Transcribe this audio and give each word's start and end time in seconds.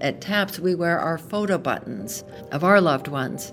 At 0.00 0.20
TAPS, 0.20 0.60
we 0.60 0.74
wear 0.74 0.98
our 0.98 1.18
photo 1.18 1.58
buttons 1.58 2.24
of 2.52 2.62
our 2.62 2.80
loved 2.80 3.08
ones. 3.08 3.52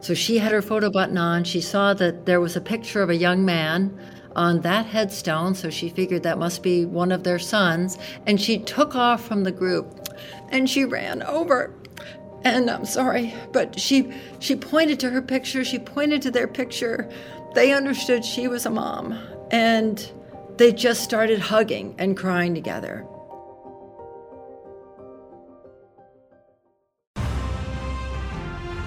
So 0.00 0.14
she 0.14 0.38
had 0.38 0.52
her 0.52 0.62
photo 0.62 0.90
button 0.90 1.18
on. 1.18 1.44
She 1.44 1.60
saw 1.60 1.94
that 1.94 2.26
there 2.26 2.40
was 2.40 2.54
a 2.54 2.60
picture 2.60 3.02
of 3.02 3.10
a 3.10 3.16
young 3.16 3.44
man 3.44 3.98
on 4.36 4.60
that 4.60 4.86
headstone, 4.86 5.54
so 5.54 5.70
she 5.70 5.88
figured 5.88 6.22
that 6.22 6.38
must 6.38 6.62
be 6.62 6.84
one 6.84 7.10
of 7.10 7.24
their 7.24 7.38
sons. 7.38 7.98
And 8.26 8.40
she 8.40 8.58
took 8.58 8.94
off 8.94 9.26
from 9.26 9.44
the 9.44 9.52
group 9.52 10.08
and 10.50 10.68
she 10.68 10.84
ran 10.84 11.22
over. 11.22 11.72
And 12.44 12.70
I'm 12.70 12.84
sorry, 12.84 13.34
but 13.52 13.80
she 13.80 14.12
she 14.38 14.54
pointed 14.54 15.00
to 15.00 15.10
her 15.10 15.22
picture, 15.22 15.64
she 15.64 15.78
pointed 15.78 16.22
to 16.22 16.30
their 16.30 16.46
picture. 16.46 17.10
They 17.54 17.72
understood 17.72 18.24
she 18.24 18.46
was 18.46 18.66
a 18.66 18.70
mom 18.70 19.18
and 19.50 20.12
they 20.58 20.72
just 20.72 21.02
started 21.02 21.38
hugging 21.38 21.94
and 21.98 22.16
crying 22.16 22.54
together. 22.54 23.06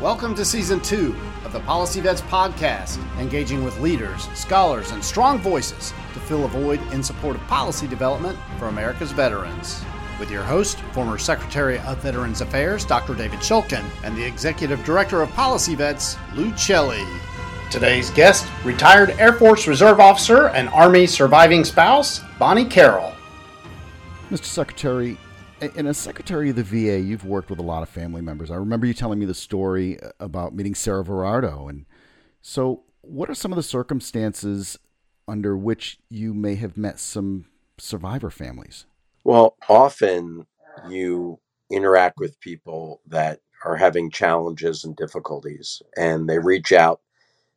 Welcome 0.02 0.34
to 0.36 0.46
season 0.46 0.80
two 0.80 1.14
of 1.44 1.52
the 1.52 1.60
Policy 1.60 2.00
Vets 2.00 2.22
podcast, 2.22 2.98
engaging 3.20 3.66
with 3.66 3.78
leaders, 3.82 4.30
scholars, 4.34 4.92
and 4.92 5.04
strong 5.04 5.40
voices 5.40 5.94
to 6.14 6.22
fill 6.22 6.46
a 6.46 6.48
void 6.48 6.80
in 6.94 7.04
support 7.04 7.36
of 7.36 7.46
policy 7.48 7.86
development 7.86 8.40
for 8.58 8.70
America's 8.70 9.12
veterans. 9.12 9.84
With 10.18 10.32
your 10.32 10.44
host, 10.44 10.80
former 10.94 11.18
Secretary 11.18 11.80
of 11.80 11.98
Veterans 11.98 12.40
Affairs, 12.40 12.86
Dr. 12.86 13.14
David 13.14 13.40
Shulkin, 13.40 13.84
and 14.06 14.16
the 14.16 14.24
Executive 14.24 14.82
Director 14.86 15.22
of 15.22 15.32
Policy 15.32 15.76
Vets, 15.76 16.16
Lou 16.34 16.52
Celli. 16.52 17.06
Today's 17.70 18.10
guest, 18.12 18.48
retired 18.64 19.10
Air 19.20 19.34
Force 19.34 19.68
Reserve 19.68 20.00
Officer 20.00 20.48
and 20.48 20.70
Army 20.70 21.08
surviving 21.08 21.66
spouse, 21.66 22.22
Bonnie 22.40 22.64
Carroll. 22.64 23.12
Mr. 24.32 24.46
Secretary, 24.46 25.18
in 25.62 25.88
a 25.88 25.94
secretary 25.94 26.50
of 26.50 26.56
the 26.56 26.64
VA, 26.64 27.00
you've 27.00 27.26
worked 27.26 27.50
with 27.50 27.60
a 27.60 27.64
lot 27.64 27.84
of 27.84 27.90
family 27.90 28.22
members. 28.22 28.52
I 28.52 28.56
remember 28.56 28.86
you 28.86 28.94
telling 28.94 29.20
me 29.20 29.26
the 29.26 29.34
story 29.34 30.00
uh, 30.00 30.12
about 30.20 30.54
meeting 30.54 30.76
Sarah 30.76 31.04
Verardo. 31.04 31.70
And 31.70 31.86
so, 32.42 32.84
what 33.02 33.30
are 33.30 33.36
some 33.36 33.52
of 33.52 33.56
the 33.56 33.64
circumstances 33.64 34.78
under 35.28 35.56
which 35.58 36.00
you 36.10 36.34
may 36.34 36.56
have 36.56 36.78
met 36.78 37.00
some 37.00 37.46
survivor 37.78 38.30
families? 38.30 38.86
Well, 39.24 39.56
often 39.68 40.46
you 40.90 41.40
interact 41.72 42.18
with 42.18 42.40
people 42.40 43.02
that 43.08 43.40
are 43.66 43.76
having 43.76 44.10
challenges 44.10 44.84
and 44.84 44.96
difficulties, 44.96 45.82
and 45.98 46.30
they 46.30 46.40
reach 46.40 46.72
out 46.72 47.02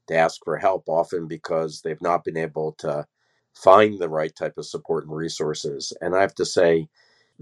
to 0.08 0.16
ask 0.16 0.40
for 0.44 0.58
help, 0.58 0.84
often 0.88 1.28
because 1.28 1.80
they've 1.80 2.02
not 2.02 2.24
been 2.24 2.36
able 2.36 2.72
to 2.78 3.06
find 3.54 3.98
the 3.98 4.08
right 4.08 4.34
type 4.34 4.54
of 4.58 4.66
support 4.66 5.04
and 5.06 5.14
resources. 5.14 5.92
And 6.00 6.14
I 6.14 6.20
have 6.20 6.34
to 6.36 6.44
say, 6.44 6.88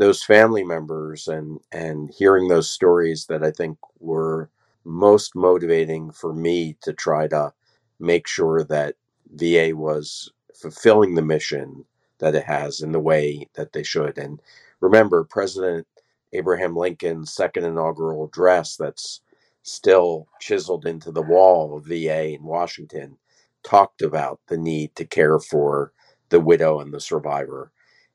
those 0.00 0.24
family 0.24 0.64
members 0.64 1.28
and 1.28 1.60
and 1.72 2.10
hearing 2.10 2.48
those 2.48 2.70
stories 2.70 3.26
that 3.26 3.44
I 3.44 3.50
think 3.50 3.78
were 3.98 4.50
most 4.84 5.36
motivating 5.36 6.10
for 6.10 6.32
me 6.32 6.76
to 6.82 6.94
try 6.94 7.28
to 7.28 7.52
make 7.98 8.26
sure 8.26 8.64
that 8.64 8.96
VA 9.34 9.72
was 9.74 10.32
fulfilling 10.54 11.14
the 11.14 11.22
mission 11.22 11.84
that 12.18 12.34
it 12.34 12.44
has 12.44 12.80
in 12.80 12.92
the 12.92 12.98
way 13.00 13.46
that 13.54 13.74
they 13.74 13.82
should. 13.82 14.16
And 14.16 14.40
remember, 14.80 15.22
President 15.22 15.86
Abraham 16.32 16.74
Lincoln's 16.74 17.34
second 17.34 17.64
inaugural 17.64 18.24
address 18.24 18.76
that's 18.76 19.20
still 19.62 20.28
chiseled 20.40 20.86
into 20.86 21.12
the 21.12 21.22
wall 21.22 21.76
of 21.76 21.84
VA 21.84 22.34
in 22.34 22.42
Washington 22.42 23.18
talked 23.62 24.00
about 24.00 24.40
the 24.48 24.56
need 24.56 24.96
to 24.96 25.04
care 25.04 25.38
for 25.38 25.92
the 26.30 26.40
widow 26.40 26.80
and 26.80 26.94
the 26.94 27.00
survivor. 27.00 27.70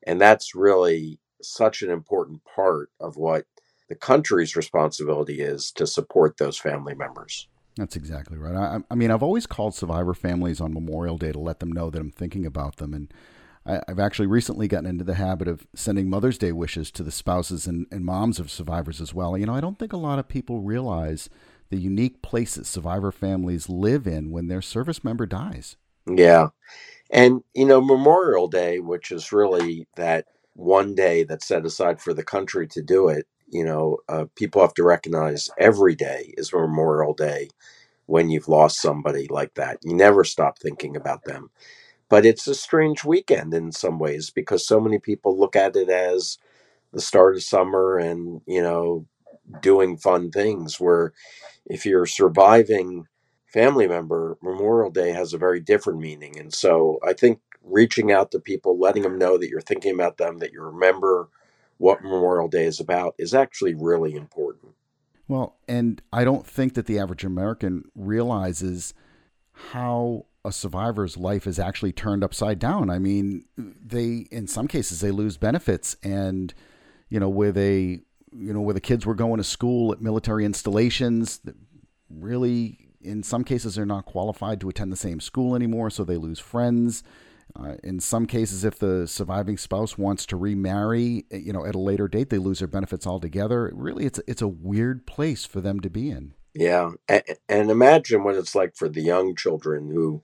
And 0.07 0.19
that's 0.19 0.55
really 0.55 1.19
such 1.47 1.81
an 1.81 1.89
important 1.89 2.41
part 2.45 2.89
of 2.99 3.17
what 3.17 3.45
the 3.87 3.95
country's 3.95 4.55
responsibility 4.55 5.41
is 5.41 5.71
to 5.71 5.85
support 5.85 6.37
those 6.37 6.57
family 6.57 6.95
members. 6.95 7.47
That's 7.77 7.95
exactly 7.95 8.37
right. 8.37 8.55
I, 8.55 8.79
I, 8.89 8.95
mean, 8.95 9.11
I've 9.11 9.23
always 9.23 9.45
called 9.45 9.75
survivor 9.75 10.13
families 10.13 10.61
on 10.61 10.73
Memorial 10.73 11.17
Day 11.17 11.31
to 11.31 11.39
let 11.39 11.59
them 11.59 11.71
know 11.71 11.89
that 11.89 11.99
I'm 11.99 12.11
thinking 12.11 12.45
about 12.45 12.77
them. 12.77 12.93
And 12.93 13.13
I, 13.65 13.81
have 13.87 13.99
actually 13.99 14.27
recently 14.27 14.67
gotten 14.67 14.89
into 14.89 15.03
the 15.03 15.15
habit 15.15 15.47
of 15.47 15.67
sending 15.75 16.09
Mother's 16.09 16.37
Day 16.37 16.51
wishes 16.51 16.89
to 16.91 17.03
the 17.03 17.11
spouses 17.11 17.67
and, 17.67 17.85
and 17.91 18.05
moms 18.05 18.39
of 18.39 18.49
survivors 18.49 19.01
as 19.01 19.13
well. 19.13 19.37
You 19.37 19.45
know, 19.45 19.55
I 19.55 19.61
don't 19.61 19.77
think 19.77 19.91
a 19.91 19.97
lot 19.97 20.19
of 20.19 20.27
people 20.27 20.61
realize 20.61 21.29
the 21.69 21.77
unique 21.77 22.21
places 22.21 22.67
survivor 22.67 23.11
families 23.11 23.67
live 23.67 24.07
in 24.07 24.31
when 24.31 24.47
their 24.47 24.61
service 24.61 25.03
member 25.03 25.25
dies. 25.25 25.75
Yeah. 26.07 26.49
And, 27.09 27.43
you 27.53 27.65
know, 27.65 27.81
Memorial 27.81 28.47
Day, 28.47 28.79
which 28.79 29.11
is 29.11 29.31
really 29.31 29.87
that 29.95 30.25
one 30.55 30.95
day 30.95 31.23
that's 31.23 31.47
set 31.47 31.65
aside 31.65 32.01
for 32.01 32.13
the 32.13 32.23
country 32.23 32.67
to 32.69 32.83
do 32.83 33.09
it, 33.09 33.27
you 33.49 33.65
know, 33.65 33.99
uh, 34.09 34.25
people 34.35 34.61
have 34.61 34.75
to 34.75 34.83
recognize 34.83 35.49
every 35.59 35.95
day 35.95 36.33
is 36.37 36.53
Memorial 36.53 37.13
Day 37.15 37.49
when 38.07 38.29
you've 38.29 38.49
lost 38.49 38.81
somebody 38.81 39.27
like 39.29 39.55
that. 39.55 39.79
You 39.83 39.95
never 39.95 40.23
stop 40.25 40.59
thinking 40.59 40.95
about 40.95 41.25
them. 41.25 41.51
But 42.09 42.25
it's 42.25 42.47
a 42.47 42.55
strange 42.55 43.03
weekend 43.05 43.53
in 43.53 43.71
some 43.71 43.99
ways 43.99 44.29
because 44.29 44.67
so 44.67 44.79
many 44.79 44.99
people 44.99 45.37
look 45.39 45.55
at 45.55 45.75
it 45.75 45.89
as 45.89 46.37
the 46.93 47.01
start 47.01 47.35
of 47.35 47.43
summer 47.43 47.97
and, 47.97 48.41
you 48.47 48.61
know, 48.61 49.05
doing 49.61 49.97
fun 49.97 50.31
things. 50.31 50.79
Where 50.79 51.13
if 51.67 51.85
you're 51.85 52.03
a 52.03 52.07
surviving 52.07 53.05
family 53.53 53.87
member, 53.87 54.37
Memorial 54.43 54.91
Day 54.91 55.11
has 55.13 55.33
a 55.33 55.37
very 55.39 55.61
different 55.61 55.99
meaning. 55.99 56.39
And 56.39 56.53
so 56.53 56.99
I 57.07 57.13
think 57.13 57.39
reaching 57.65 58.11
out 58.11 58.31
to 58.31 58.39
people, 58.39 58.77
letting 58.79 59.03
them 59.03 59.17
know 59.17 59.37
that 59.37 59.49
you're 59.49 59.61
thinking 59.61 59.93
about 59.93 60.17
them, 60.17 60.37
that 60.39 60.53
you 60.53 60.61
remember 60.61 61.29
what 61.77 62.01
Memorial 62.03 62.47
Day 62.47 62.65
is 62.65 62.79
about, 62.79 63.15
is 63.17 63.33
actually 63.33 63.73
really 63.73 64.15
important. 64.15 64.73
Well, 65.27 65.57
and 65.67 66.01
I 66.13 66.23
don't 66.23 66.45
think 66.45 66.75
that 66.75 66.85
the 66.85 66.99
average 66.99 67.23
American 67.23 67.89
realizes 67.95 68.93
how 69.71 70.25
a 70.43 70.51
survivor's 70.51 71.17
life 71.17 71.47
is 71.47 71.57
actually 71.57 71.91
turned 71.91 72.23
upside 72.23 72.59
down. 72.59 72.89
I 72.89 72.99
mean, 72.99 73.45
they 73.57 74.27
in 74.29 74.47
some 74.47 74.67
cases 74.67 75.01
they 75.01 75.11
lose 75.11 75.37
benefits 75.37 75.97
and 76.03 76.53
you 77.09 77.19
know 77.19 77.29
where 77.29 77.51
they 77.51 78.01
you 78.31 78.53
know 78.53 78.61
where 78.61 78.73
the 78.73 78.81
kids 78.81 79.05
were 79.05 79.15
going 79.15 79.37
to 79.37 79.43
school 79.43 79.91
at 79.91 80.01
military 80.01 80.45
installations 80.45 81.39
really 82.09 82.89
in 83.01 83.23
some 83.23 83.43
cases 83.43 83.75
they're 83.75 83.85
not 83.85 84.05
qualified 84.05 84.59
to 84.59 84.69
attend 84.69 84.91
the 84.91 84.97
same 84.97 85.19
school 85.19 85.55
anymore 85.55 85.89
so 85.89 86.03
they 86.03 86.17
lose 86.17 86.39
friends 86.39 87.03
uh, 87.57 87.75
in 87.83 87.99
some 87.99 88.25
cases, 88.25 88.65
if 88.65 88.77
the 88.79 89.07
surviving 89.07 89.57
spouse 89.57 89.97
wants 89.97 90.25
to 90.27 90.35
remarry, 90.35 91.25
eh, 91.31 91.37
you 91.37 91.53
know, 91.53 91.65
at 91.65 91.75
a 91.75 91.79
later 91.79 92.07
date, 92.07 92.29
they 92.29 92.37
lose 92.37 92.59
their 92.59 92.67
benefits 92.67 93.07
altogether. 93.07 93.71
Really, 93.73 94.05
it's 94.05 94.19
it's 94.27 94.41
a 94.41 94.47
weird 94.47 95.05
place 95.05 95.45
for 95.45 95.61
them 95.61 95.79
to 95.79 95.89
be 95.89 96.09
in. 96.09 96.33
Yeah, 96.53 96.91
and 97.49 97.71
imagine 97.71 98.23
what 98.23 98.35
it's 98.35 98.55
like 98.55 98.75
for 98.75 98.89
the 98.89 99.01
young 99.01 99.35
children 99.35 99.89
who 99.91 100.21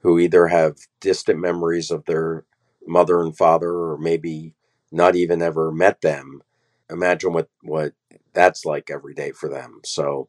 who 0.00 0.18
either 0.18 0.48
have 0.48 0.76
distant 1.00 1.38
memories 1.38 1.90
of 1.90 2.04
their 2.04 2.44
mother 2.86 3.20
and 3.20 3.36
father, 3.36 3.70
or 3.70 3.98
maybe 3.98 4.54
not 4.90 5.16
even 5.16 5.42
ever 5.42 5.72
met 5.72 6.00
them. 6.00 6.42
Imagine 6.90 7.32
what 7.32 7.48
what 7.62 7.92
that's 8.34 8.64
like 8.64 8.90
every 8.90 9.14
day 9.14 9.32
for 9.32 9.48
them. 9.48 9.80
So, 9.84 10.28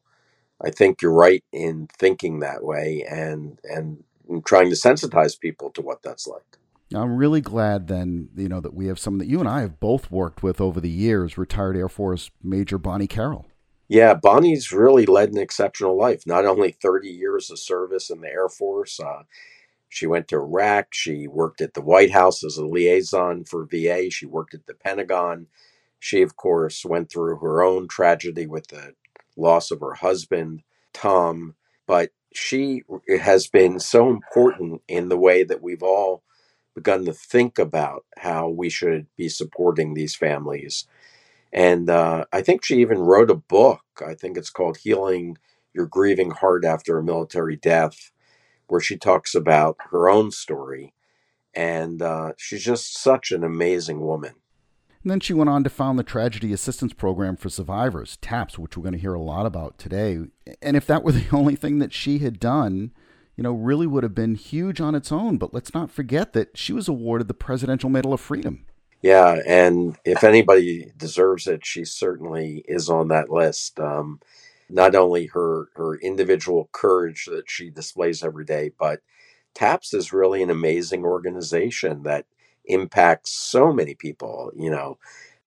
I 0.60 0.70
think 0.70 1.02
you're 1.02 1.12
right 1.12 1.44
in 1.52 1.88
thinking 1.98 2.40
that 2.40 2.64
way, 2.64 3.04
and 3.08 3.58
and 3.64 4.04
and 4.28 4.44
trying 4.44 4.70
to 4.70 4.76
sensitize 4.76 5.38
people 5.38 5.70
to 5.70 5.82
what 5.82 6.02
that's 6.02 6.26
like. 6.26 6.58
I'm 6.94 7.16
really 7.16 7.40
glad 7.40 7.88
then, 7.88 8.28
you 8.36 8.48
know, 8.48 8.60
that 8.60 8.74
we 8.74 8.86
have 8.86 8.98
someone 8.98 9.18
that 9.18 9.28
you 9.28 9.40
and 9.40 9.48
I 9.48 9.62
have 9.62 9.80
both 9.80 10.10
worked 10.10 10.42
with 10.42 10.60
over 10.60 10.80
the 10.80 10.90
years, 10.90 11.38
retired 11.38 11.76
Air 11.76 11.88
Force 11.88 12.30
Major 12.42 12.78
Bonnie 12.78 13.06
Carroll. 13.06 13.46
Yeah, 13.88 14.14
Bonnie's 14.14 14.72
really 14.72 15.04
led 15.06 15.30
an 15.30 15.38
exceptional 15.38 15.96
life. 15.96 16.26
Not 16.26 16.46
only 16.46 16.72
30 16.72 17.08
years 17.08 17.50
of 17.50 17.58
service 17.58 18.10
in 18.10 18.20
the 18.20 18.28
Air 18.28 18.48
Force, 18.48 18.98
uh, 19.00 19.22
she 19.88 20.06
went 20.06 20.28
to 20.28 20.36
Iraq. 20.36 20.88
She 20.92 21.28
worked 21.28 21.60
at 21.60 21.74
the 21.74 21.82
White 21.82 22.10
House 22.10 22.42
as 22.42 22.56
a 22.56 22.66
liaison 22.66 23.44
for 23.44 23.66
VA. 23.70 24.10
She 24.10 24.26
worked 24.26 24.54
at 24.54 24.66
the 24.66 24.74
Pentagon. 24.74 25.46
She, 25.98 26.22
of 26.22 26.36
course, 26.36 26.84
went 26.84 27.10
through 27.10 27.38
her 27.38 27.62
own 27.62 27.88
tragedy 27.88 28.46
with 28.46 28.68
the 28.68 28.94
loss 29.36 29.70
of 29.70 29.80
her 29.80 29.94
husband, 29.94 30.62
Tom. 30.92 31.54
But 31.86 32.10
she 32.34 32.82
has 33.22 33.46
been 33.48 33.80
so 33.80 34.10
important 34.10 34.82
in 34.88 35.08
the 35.08 35.18
way 35.18 35.44
that 35.44 35.62
we've 35.62 35.82
all 35.82 36.22
begun 36.74 37.04
to 37.04 37.12
think 37.12 37.58
about 37.58 38.04
how 38.18 38.48
we 38.48 38.68
should 38.68 39.06
be 39.16 39.28
supporting 39.28 39.94
these 39.94 40.16
families. 40.16 40.86
And 41.52 41.88
uh, 41.88 42.24
I 42.32 42.42
think 42.42 42.64
she 42.64 42.80
even 42.80 42.98
wrote 43.00 43.30
a 43.30 43.36
book. 43.36 43.82
I 44.04 44.14
think 44.14 44.36
it's 44.36 44.50
called 44.50 44.78
Healing 44.78 45.38
Your 45.74 45.86
Grieving 45.86 46.32
Heart 46.32 46.64
After 46.64 46.98
a 46.98 47.04
Military 47.04 47.56
Death, 47.56 48.10
where 48.66 48.80
she 48.80 48.96
talks 48.96 49.34
about 49.34 49.76
her 49.90 50.10
own 50.10 50.30
story. 50.32 50.94
And 51.54 52.02
uh, 52.02 52.32
she's 52.38 52.64
just 52.64 52.98
such 52.98 53.32
an 53.32 53.44
amazing 53.44 54.00
woman. 54.00 54.34
And 55.04 55.10
then 55.10 55.20
she 55.20 55.34
went 55.34 55.50
on 55.50 55.62
to 55.64 55.70
found 55.70 55.98
the 55.98 56.02
Tragedy 56.02 56.50
Assistance 56.54 56.94
Program 56.94 57.36
for 57.36 57.50
Survivors, 57.50 58.16
TAPS, 58.22 58.58
which 58.58 58.74
we're 58.74 58.84
going 58.84 58.94
to 58.94 58.98
hear 58.98 59.12
a 59.12 59.20
lot 59.20 59.44
about 59.44 59.76
today. 59.76 60.20
And 60.62 60.78
if 60.78 60.86
that 60.86 61.04
were 61.04 61.12
the 61.12 61.28
only 61.30 61.56
thing 61.56 61.78
that 61.78 61.92
she 61.92 62.20
had 62.20 62.40
done, 62.40 62.90
you 63.36 63.42
know, 63.42 63.52
really 63.52 63.86
would 63.86 64.02
have 64.02 64.14
been 64.14 64.34
huge 64.34 64.80
on 64.80 64.94
its 64.94 65.12
own. 65.12 65.36
But 65.36 65.52
let's 65.52 65.74
not 65.74 65.90
forget 65.90 66.32
that 66.32 66.56
she 66.56 66.72
was 66.72 66.88
awarded 66.88 67.28
the 67.28 67.34
Presidential 67.34 67.90
Medal 67.90 68.14
of 68.14 68.20
Freedom. 68.20 68.64
Yeah, 69.02 69.40
and 69.46 69.98
if 70.06 70.24
anybody 70.24 70.90
deserves 70.96 71.46
it, 71.46 71.66
she 71.66 71.84
certainly 71.84 72.64
is 72.66 72.88
on 72.88 73.08
that 73.08 73.28
list. 73.28 73.78
Um, 73.78 74.20
not 74.70 74.94
only 74.94 75.26
her 75.26 75.68
her 75.76 75.96
individual 75.96 76.70
courage 76.72 77.26
that 77.26 77.50
she 77.50 77.68
displays 77.68 78.24
every 78.24 78.46
day, 78.46 78.70
but 78.78 79.00
TAPS 79.52 79.92
is 79.92 80.14
really 80.14 80.42
an 80.42 80.48
amazing 80.48 81.04
organization 81.04 82.04
that 82.04 82.24
impacts 82.66 83.32
so 83.32 83.72
many 83.72 83.94
people. 83.94 84.52
You 84.56 84.70
know, 84.70 84.98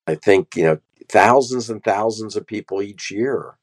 I 0.07 0.15
think 0.15 0.55
you 0.55 0.63
know 0.63 0.79
thousands 1.09 1.69
and 1.69 1.83
thousands 1.83 2.35
of 2.35 2.47
people 2.47 2.81
each 2.81 3.11
year. 3.11 3.57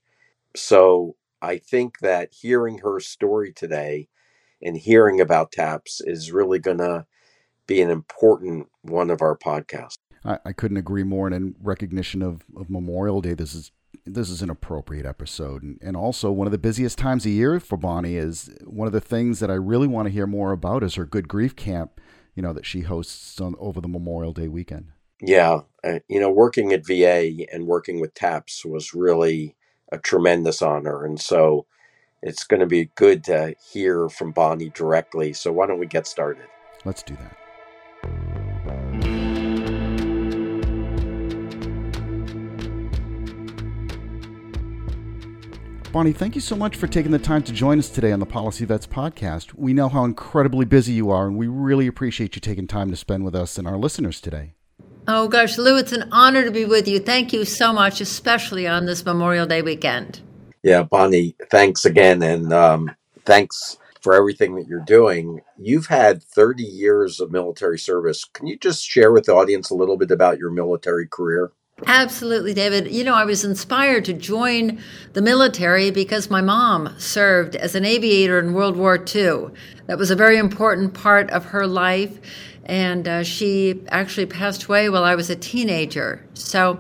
So 0.56 1.16
I 1.42 1.58
think 1.58 1.98
that 2.00 2.32
hearing 2.32 2.78
her 2.78 3.00
story 3.00 3.52
today 3.52 4.08
and 4.62 4.76
hearing 4.76 5.20
about 5.20 5.52
TAPS 5.52 6.00
is 6.00 6.32
really 6.32 6.58
going 6.58 6.78
to 6.78 7.06
be 7.66 7.82
an 7.82 7.90
important 7.90 8.68
one 8.82 9.10
of 9.10 9.20
our 9.20 9.36
podcasts. 9.36 9.98
I, 10.24 10.38
I 10.44 10.52
couldn't 10.52 10.76
agree 10.76 11.02
more. 11.02 11.26
And 11.26 11.34
in 11.34 11.54
recognition 11.60 12.22
of, 12.22 12.44
of 12.56 12.70
Memorial 12.70 13.20
Day, 13.20 13.34
this 13.34 13.54
is 13.54 13.72
this 14.06 14.28
is 14.28 14.42
an 14.42 14.50
appropriate 14.50 15.06
episode. 15.06 15.62
And, 15.62 15.78
and 15.80 15.96
also, 15.96 16.30
one 16.30 16.46
of 16.46 16.52
the 16.52 16.58
busiest 16.58 16.98
times 16.98 17.24
of 17.24 17.32
year 17.32 17.58
for 17.60 17.76
Bonnie 17.76 18.16
is 18.16 18.50
one 18.64 18.86
of 18.86 18.92
the 18.92 19.00
things 19.00 19.40
that 19.40 19.50
I 19.50 19.54
really 19.54 19.86
want 19.86 20.06
to 20.06 20.12
hear 20.12 20.26
more 20.26 20.52
about 20.52 20.82
is 20.82 20.96
her 20.96 21.06
Good 21.06 21.28
Grief 21.28 21.56
Camp, 21.56 22.00
you 22.34 22.42
know, 22.42 22.52
that 22.52 22.66
she 22.66 22.81
hosts 22.81 23.40
on 23.40 23.54
over 23.58 23.81
the 23.81 23.88
Memorial 23.88 24.32
Day 24.32 24.48
weekend. 24.48 24.88
Yeah. 25.20 25.60
Uh, 25.82 26.00
you 26.08 26.20
know, 26.20 26.31
working 26.31 26.72
at 26.72 26.86
VA 26.86 27.46
and 27.52 27.66
working 27.66 28.00
with 28.00 28.14
TAPS 28.14 28.64
was 28.64 28.94
really 28.94 29.56
a 29.92 29.98
tremendous 29.98 30.62
honor. 30.62 31.04
And 31.04 31.20
so 31.20 31.66
it's 32.22 32.44
going 32.44 32.60
to 32.60 32.66
be 32.66 32.90
good 32.94 33.25
to 33.25 33.54
hear 33.72 34.08
from 34.08 34.32
Bonnie 34.32 34.70
directly. 34.70 35.32
So 35.32 35.52
why 35.52 35.66
don't 35.66 35.78
we 35.78 35.86
get 35.86 36.06
started? 36.06 36.46
Let's 36.84 37.02
do 37.02 37.16
that. 37.16 38.33
Bonnie, 45.94 46.12
thank 46.12 46.35
you 46.35 46.41
so 46.41 46.56
much 46.56 46.75
for 46.76 46.88
taking 46.88 47.12
the 47.12 47.20
time 47.20 47.44
to 47.44 47.52
join 47.52 47.79
us 47.79 47.88
today 47.88 48.11
on 48.11 48.19
the 48.19 48.26
Policy 48.26 48.64
Vets 48.64 48.85
podcast. 48.85 49.55
We 49.55 49.73
know 49.73 49.88
how 49.88 50.05
incredibly 50.05 50.64
busy 50.64 50.93
you 50.93 51.08
are, 51.12 51.29
and 51.29 51.37
we 51.37 51.46
really 51.46 51.87
appreciate 51.87 52.35
you 52.35 52.41
taking 52.41 52.67
time 52.67 52.91
to 52.91 52.96
spend 52.96 53.25
with 53.25 53.37
us 53.37 53.58
and 53.58 53.69
our 53.69 53.76
listeners 53.76 54.20
today. 54.20 54.55
Oh, 55.06 55.29
gosh, 55.29 55.56
Lou, 55.56 55.79
it's 55.79 55.93
an 55.93 56.08
honor 56.11 56.43
to 56.43 56.50
be 56.50 56.64
with 56.64 56.88
you. 56.88 56.99
Thank 56.99 57.32
you 57.32 57.44
so 57.44 57.73
much, 57.73 58.00
especially 58.00 58.67
on 58.67 58.87
this 58.87 59.05
Memorial 59.05 59.46
Day 59.46 59.62
weekend. 59.62 60.20
Yeah, 60.64 60.82
Bonnie, 60.82 61.37
thanks 61.49 61.85
again. 61.85 62.25
And 62.25 62.52
um, 62.52 62.90
thanks 63.25 63.79
for 64.00 64.14
everything 64.14 64.56
that 64.56 64.67
you're 64.67 64.81
doing. 64.81 65.43
You've 65.56 65.87
had 65.87 66.25
30 66.25 66.64
years 66.64 67.20
of 67.20 67.31
military 67.31 67.79
service. 67.79 68.25
Can 68.25 68.49
you 68.49 68.58
just 68.58 68.85
share 68.85 69.12
with 69.12 69.26
the 69.26 69.35
audience 69.35 69.70
a 69.70 69.76
little 69.76 69.97
bit 69.97 70.11
about 70.11 70.38
your 70.38 70.50
military 70.50 71.06
career? 71.06 71.52
Absolutely, 71.88 72.55
David. 72.55 72.93
You 72.93 73.03
know, 73.03 73.15
I 73.15 73.25
was 73.25 73.44
inspired 73.44 74.05
to 74.05 74.12
join 74.12 74.79
the 75.12 75.21
military 75.21 75.91
because 75.91 76.31
my 76.31 76.41
mom 76.41 76.94
served 76.99 77.56
as 77.56 77.75
an 77.75 77.85
aviator 77.85 78.38
in 78.38 78.55
World 78.55 78.76
War 78.76 78.94
II. 78.94 79.49
That 79.87 79.99
was 79.99 80.12
a 80.12 80.17
very 80.17 80.38
important 80.38 80.94
part 80.94 81.31
of 81.31 81.47
her 81.47 81.67
life, 81.67 82.21
and 82.65 83.09
uh, 83.09 83.23
she 83.25 83.82
actually 83.88 84.26
passed 84.26 84.65
away 84.65 84.88
while 84.88 85.03
I 85.03 85.17
was 85.17 85.31
a 85.31 85.37
teenager. 85.37 86.25
So, 86.35 86.79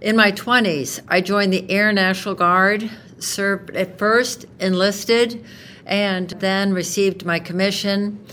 in 0.00 0.16
my 0.16 0.32
20s, 0.32 1.00
I 1.08 1.20
joined 1.20 1.52
the 1.52 1.70
Air 1.70 1.92
National 1.92 2.34
Guard, 2.34 2.90
served 3.18 3.76
at 3.76 3.98
first, 3.98 4.46
enlisted, 4.58 5.44
and 5.84 6.30
then 6.30 6.72
received 6.72 7.26
my 7.26 7.40
commission. 7.40 8.24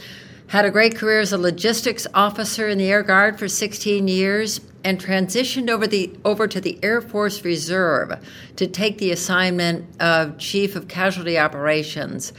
Had 0.47 0.63
a 0.63 0.71
great 0.71 0.95
career 0.95 1.19
as 1.19 1.33
a 1.33 1.37
logistics 1.37 2.07
officer 2.13 2.69
in 2.69 2.77
the 2.77 2.89
Air 2.89 3.03
Guard 3.03 3.37
for 3.37 3.49
16 3.49 4.07
years 4.07 4.61
and 4.83 4.99
transitioned 4.99 5.69
over 5.69 5.87
the 5.87 6.11
over 6.23 6.47
to 6.47 6.61
the 6.61 6.79
Air 6.83 7.01
Force 7.01 7.43
Reserve 7.43 8.13
to 8.55 8.67
take 8.67 8.97
the 8.97 9.11
assignment 9.11 9.85
of 10.01 10.37
Chief 10.37 10.75
of 10.75 10.87
Casualty 10.87 11.37
Operations, 11.37 12.33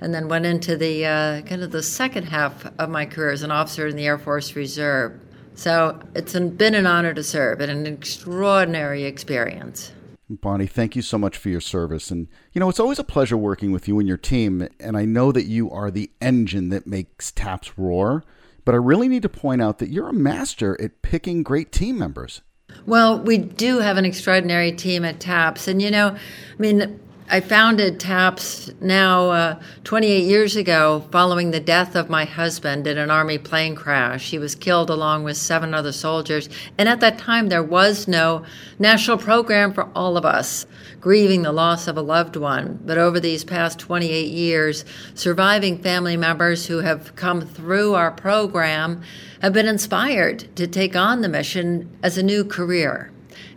and 0.00 0.14
then 0.14 0.28
went 0.28 0.46
into 0.46 0.76
the 0.76 1.06
uh, 1.06 1.42
kind 1.42 1.62
of 1.62 1.72
the 1.72 1.82
second 1.82 2.24
half 2.24 2.70
of 2.78 2.88
my 2.88 3.06
career 3.06 3.30
as 3.30 3.42
an 3.42 3.50
officer 3.50 3.86
in 3.86 3.96
the 3.96 4.06
Air 4.06 4.18
Force 4.18 4.54
Reserve. 4.54 5.20
So 5.54 6.00
it's 6.14 6.38
been 6.38 6.74
an 6.74 6.86
honor 6.86 7.12
to 7.14 7.22
serve 7.24 7.60
and 7.60 7.70
an 7.70 7.92
extraordinary 7.92 9.04
experience. 9.04 9.92
Bonnie, 10.30 10.66
thank 10.66 10.94
you 10.94 11.02
so 11.02 11.18
much 11.18 11.36
for 11.36 11.48
your 11.48 11.60
service. 11.60 12.10
And, 12.10 12.28
you 12.52 12.60
know, 12.60 12.68
it's 12.68 12.78
always 12.78 12.98
a 12.98 13.04
pleasure 13.04 13.36
working 13.36 13.72
with 13.72 13.88
you 13.88 13.98
and 13.98 14.06
your 14.06 14.18
team. 14.18 14.68
And 14.78 14.96
I 14.96 15.04
know 15.04 15.32
that 15.32 15.46
you 15.46 15.70
are 15.70 15.90
the 15.90 16.10
engine 16.20 16.68
that 16.68 16.86
makes 16.86 17.32
TAPS 17.32 17.78
roar. 17.78 18.24
But 18.68 18.74
I 18.74 18.78
really 18.80 19.08
need 19.08 19.22
to 19.22 19.30
point 19.30 19.62
out 19.62 19.78
that 19.78 19.88
you're 19.88 20.10
a 20.10 20.12
master 20.12 20.78
at 20.78 21.00
picking 21.00 21.42
great 21.42 21.72
team 21.72 21.98
members. 21.98 22.42
Well, 22.84 23.18
we 23.18 23.38
do 23.38 23.78
have 23.78 23.96
an 23.96 24.04
extraordinary 24.04 24.72
team 24.72 25.06
at 25.06 25.20
TAPS. 25.20 25.68
And, 25.68 25.80
you 25.80 25.90
know, 25.90 26.08
I 26.08 26.18
mean, 26.58 27.00
I 27.30 27.40
founded 27.40 28.00
TAPS 28.00 28.70
now 28.80 29.28
uh, 29.30 29.60
28 29.84 30.24
years 30.24 30.56
ago 30.56 31.04
following 31.12 31.50
the 31.50 31.60
death 31.60 31.94
of 31.94 32.08
my 32.08 32.24
husband 32.24 32.86
in 32.86 32.96
an 32.96 33.10
Army 33.10 33.36
plane 33.36 33.74
crash. 33.74 34.30
He 34.30 34.38
was 34.38 34.54
killed 34.54 34.88
along 34.88 35.24
with 35.24 35.36
seven 35.36 35.74
other 35.74 35.92
soldiers. 35.92 36.48
And 36.78 36.88
at 36.88 37.00
that 37.00 37.18
time, 37.18 37.50
there 37.50 37.62
was 37.62 38.08
no 38.08 38.44
national 38.78 39.18
program 39.18 39.74
for 39.74 39.90
all 39.94 40.16
of 40.16 40.24
us 40.24 40.64
grieving 41.02 41.42
the 41.42 41.52
loss 41.52 41.86
of 41.86 41.98
a 41.98 42.02
loved 42.02 42.36
one. 42.36 42.80
But 42.86 42.96
over 42.96 43.20
these 43.20 43.44
past 43.44 43.78
28 43.78 44.28
years, 44.28 44.86
surviving 45.14 45.82
family 45.82 46.16
members 46.16 46.66
who 46.66 46.78
have 46.78 47.14
come 47.14 47.42
through 47.42 47.92
our 47.92 48.10
program 48.10 49.02
have 49.42 49.52
been 49.52 49.68
inspired 49.68 50.56
to 50.56 50.66
take 50.66 50.96
on 50.96 51.20
the 51.20 51.28
mission 51.28 51.94
as 52.02 52.16
a 52.16 52.22
new 52.22 52.42
career. 52.42 53.12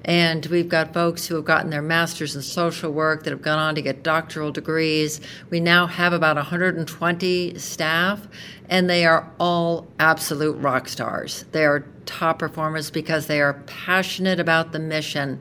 And 0.06 0.46
we've 0.48 0.70
got 0.70 0.94
folks 0.94 1.28
who 1.28 1.36
have 1.36 1.46
gotten 1.46 1.70
their 1.70 1.82
masters 1.82 2.36
in 2.36 2.42
social 2.42 2.92
work 2.92 3.24
that 3.24 3.32
have 3.32 3.42
gone 3.42 3.60
on 3.60 3.76
to 3.76 3.82
get 3.82 4.04
doctoral 4.04 4.52
degrees. 4.52 5.22
We 5.50 5.60
now 5.60 5.86
have 5.88 6.14
about 6.14 6.38
120 6.38 7.58
staff, 7.60 8.28
and 8.70 8.90
they 8.90 9.06
are 9.06 9.32
all 9.40 9.88
absolute 10.00 10.54
rock 10.54 10.88
stars. 10.90 11.46
They 11.52 11.66
are 11.66 11.86
top 12.06 12.40
performers 12.40 12.90
because 12.90 13.28
they 13.28 13.42
are 13.42 13.54
passionate 13.68 14.40
about 14.40 14.72
the 14.72 14.80
mission. 14.80 15.40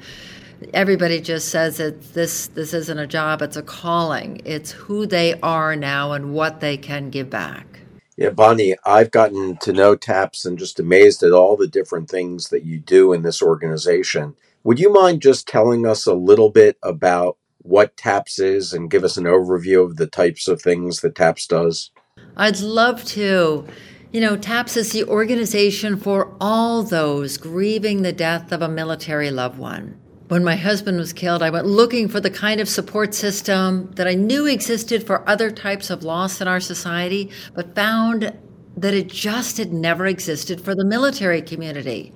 Everybody 0.74 1.22
just 1.22 1.48
says 1.48 1.78
that 1.78 2.12
this 2.12 2.48
this 2.48 2.74
isn't 2.74 2.98
a 2.98 3.06
job; 3.06 3.40
it's 3.40 3.56
a 3.56 3.62
calling. 3.62 4.42
It's 4.44 4.72
who 4.72 5.06
they 5.06 5.40
are 5.40 5.74
now 5.74 6.12
and 6.12 6.34
what 6.34 6.60
they 6.60 6.76
can 6.76 7.08
give 7.08 7.30
back. 7.30 7.80
Yeah, 8.18 8.28
Bonnie, 8.28 8.76
I've 8.84 9.10
gotten 9.10 9.56
to 9.58 9.72
know 9.72 9.96
TAPS 9.96 10.44
and 10.44 10.58
just 10.58 10.78
amazed 10.78 11.22
at 11.22 11.32
all 11.32 11.56
the 11.56 11.66
different 11.66 12.10
things 12.10 12.50
that 12.50 12.64
you 12.64 12.78
do 12.78 13.14
in 13.14 13.22
this 13.22 13.40
organization. 13.40 14.36
Would 14.62 14.78
you 14.78 14.92
mind 14.92 15.22
just 15.22 15.48
telling 15.48 15.86
us 15.86 16.06
a 16.06 16.12
little 16.12 16.50
bit 16.50 16.76
about 16.82 17.38
what 17.62 17.96
TAPS 17.96 18.38
is 18.38 18.72
and 18.74 18.90
give 18.90 19.04
us 19.04 19.16
an 19.16 19.24
overview 19.24 19.82
of 19.82 19.96
the 19.96 20.06
types 20.06 20.48
of 20.48 20.60
things 20.60 21.00
that 21.00 21.14
TAPS 21.14 21.46
does? 21.46 21.90
I'd 22.36 22.60
love 22.60 23.04
to. 23.06 23.66
You 24.12 24.20
know, 24.20 24.36
TAPS 24.36 24.76
is 24.76 24.92
the 24.92 25.04
organization 25.04 25.96
for 25.96 26.34
all 26.40 26.82
those 26.82 27.38
grieving 27.38 28.02
the 28.02 28.12
death 28.12 28.52
of 28.52 28.60
a 28.60 28.68
military 28.68 29.30
loved 29.30 29.58
one. 29.58 29.98
When 30.28 30.44
my 30.44 30.56
husband 30.56 30.98
was 30.98 31.12
killed, 31.12 31.42
I 31.42 31.50
went 31.50 31.66
looking 31.66 32.08
for 32.08 32.20
the 32.20 32.30
kind 32.30 32.60
of 32.60 32.68
support 32.68 33.14
system 33.14 33.90
that 33.92 34.06
I 34.06 34.14
knew 34.14 34.46
existed 34.46 35.06
for 35.06 35.28
other 35.28 35.50
types 35.50 35.90
of 35.90 36.02
loss 36.02 36.40
in 36.40 36.48
our 36.48 36.60
society, 36.60 37.30
but 37.54 37.74
found 37.74 38.36
that 38.76 38.94
it 38.94 39.08
just 39.08 39.58
had 39.58 39.72
never 39.72 40.06
existed 40.06 40.60
for 40.60 40.74
the 40.74 40.84
military 40.84 41.42
community. 41.42 42.12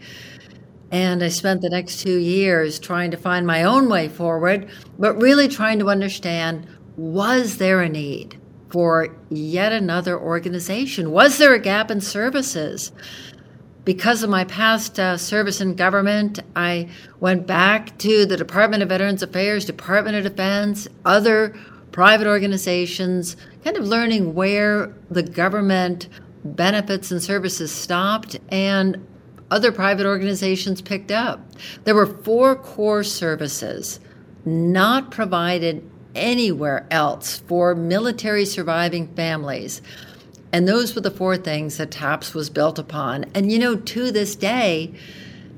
And 0.91 1.23
I 1.23 1.29
spent 1.29 1.63
the 1.63 1.71
next 1.71 2.01
two 2.01 2.19
years 2.19 2.79
trying 2.79 3.11
to 3.11 3.17
find 3.17 3.47
my 3.47 3.65
own 3.65 3.89
way 3.89 4.09
forward, 4.09 4.69
but 4.99 5.21
really 5.21 5.49
trying 5.49 5.79
to 5.81 5.91
understand 5.91 6.67
was 6.97 7.59
there 7.59 7.81
a 7.81 7.89
need 7.89 8.39
for 8.71 9.17
yet 9.31 9.73
another 9.73 10.19
organization? 10.19 11.11
Was 11.11 11.39
there 11.39 11.55
a 11.55 11.61
gap 11.61 11.91
in 11.91 12.01
services? 12.01 12.93
Because 13.85 14.23
of 14.23 14.31
my 14.31 14.45
past 14.45 14.99
uh, 14.99 15.17
service 15.17 15.61
in 15.61 15.75
government, 15.75 16.41
I 16.57 16.89
went 17.21 17.47
back 17.47 17.97
to 17.99 18.27
the 18.27 18.37
Department 18.37 18.83
of 18.83 18.89
Veterans 18.89 19.23
Affairs, 19.23 19.65
Department 19.65 20.17
of 20.17 20.25
Defense, 20.25 20.89
other 21.05 21.55
private 21.93 22.27
organizations, 22.27 23.37
kind 23.63 23.77
of 23.77 23.87
learning 23.87 24.35
where 24.35 24.93
the 25.11 25.23
government 25.23 26.09
benefits 26.45 27.13
and 27.13 27.23
services 27.23 27.71
stopped 27.71 28.39
and 28.49 29.07
other 29.51 29.73
private 29.73 30.07
organizations 30.07 30.81
picked 30.81 31.11
up. 31.11 31.41
There 31.85 31.95
were 31.95 32.07
four 32.07 32.57
core 32.57 33.05
services 33.05 34.01
not 34.45 35.11
provided 35.11 35.89
anywhere 36.15 36.87
else 36.91 37.39
for 37.39 37.75
military 37.75 38.45
surviving 38.45 39.09
families. 39.15 39.83
And 40.53 40.69
those 40.69 40.95
were 40.95 41.01
the 41.01 41.11
four 41.11 41.37
things 41.37 41.79
that 41.79 41.91
TAPS 41.91 42.35
was 42.35 42.51
built 42.51 42.79
upon. 42.79 43.25
And 43.35 43.51
you 43.51 43.59
know, 43.59 43.75
to 43.75 44.13
this 44.13 44.37
day, 44.37 44.95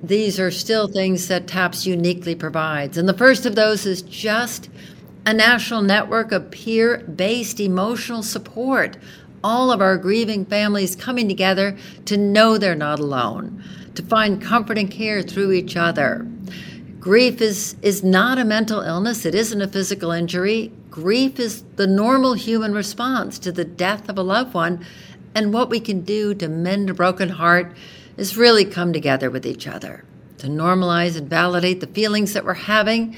these 0.03 0.41
are 0.41 0.51
still 0.51 0.89
things 0.89 1.29
that 1.29 1.47
TAPS 1.47 1.87
uniquely 1.87 2.35
provides. 2.35 2.97
And 2.97 3.09
the 3.09 3.15
first 3.15 3.45
of 3.45 3.55
those 3.55 3.87
is 3.87 4.03
just 4.03 4.71
a 5.27 5.35
national 5.35 5.83
network 5.83 6.33
of 6.33 6.51
peer 6.51 6.99
based 6.99 7.61
emotional 7.61 8.23
support. 8.23 8.97
All 9.49 9.71
of 9.71 9.81
our 9.81 9.97
grieving 9.97 10.45
families 10.45 10.97
coming 10.97 11.29
together 11.29 11.77
to 12.07 12.17
know 12.17 12.59
they're 12.59 12.75
not 12.75 12.99
alone 12.99 13.63
to 13.95 14.03
find 14.03 14.43
comfort 14.43 14.77
and 14.77 14.91
care 14.91 15.23
through 15.23 15.53
each 15.53 15.77
other. 15.77 16.27
Grief 16.99 17.41
is, 17.41 17.77
is 17.81 18.03
not 18.03 18.39
a 18.39 18.45
mental 18.45 18.81
illness, 18.81 19.25
it 19.25 19.37
isn't 19.37 19.63
a 19.63 19.69
physical 19.69 20.11
injury. 20.11 20.73
Grief 20.91 21.39
is 21.39 21.63
the 21.77 21.87
normal 21.87 22.35
human 22.35 22.75
response 22.75 23.39
to 23.39 23.53
the 23.53 23.65
death 23.65 24.09
of 24.09 24.19
a 24.19 24.23
loved 24.23 24.53
one, 24.53 24.85
and 25.33 25.55
what 25.55 25.71
we 25.71 25.79
can 25.79 26.01
do 26.01 26.35
to 26.35 26.49
mend 26.49 26.91
a 26.91 26.95
broken 26.95 27.29
heart 27.29 27.73
is 28.17 28.37
really 28.37 28.65
come 28.65 28.93
together 28.93 29.31
with 29.31 29.47
each 29.47 29.69
other, 29.69 30.05
to 30.39 30.49
normalize 30.49 31.17
and 31.17 31.31
validate 31.31 31.79
the 31.79 31.87
feelings 31.87 32.33
that 32.33 32.45
we're 32.45 32.55
having, 32.55 33.15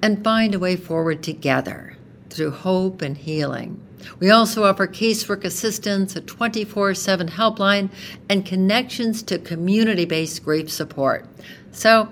and 0.00 0.24
find 0.24 0.54
a 0.54 0.58
way 0.58 0.74
forward 0.74 1.22
together 1.22 1.98
through 2.30 2.50
hope 2.50 3.02
and 3.02 3.18
healing. 3.18 3.78
We 4.18 4.30
also 4.30 4.64
offer 4.64 4.86
casework 4.86 5.44
assistance, 5.44 6.16
a 6.16 6.20
24 6.20 6.94
7 6.94 7.28
helpline, 7.28 7.90
and 8.28 8.44
connections 8.44 9.22
to 9.24 9.38
community 9.38 10.04
based 10.04 10.44
grief 10.44 10.70
support. 10.70 11.26
So, 11.72 12.08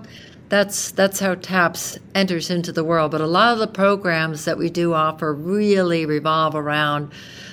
that's 0.48 0.92
that's 0.92 1.20
how 1.20 1.34
TAPS 1.34 1.98
enters 2.14 2.50
into 2.50 2.72
the 2.72 2.84
world. 2.84 3.10
But 3.10 3.20
a 3.20 3.26
lot 3.26 3.52
of 3.52 3.58
the 3.58 3.66
programs 3.66 4.44
that 4.46 4.56
we 4.56 4.70
do 4.70 4.94
offer 4.94 5.34
really 5.34 6.06
revolve 6.06 6.54
around 6.54 7.12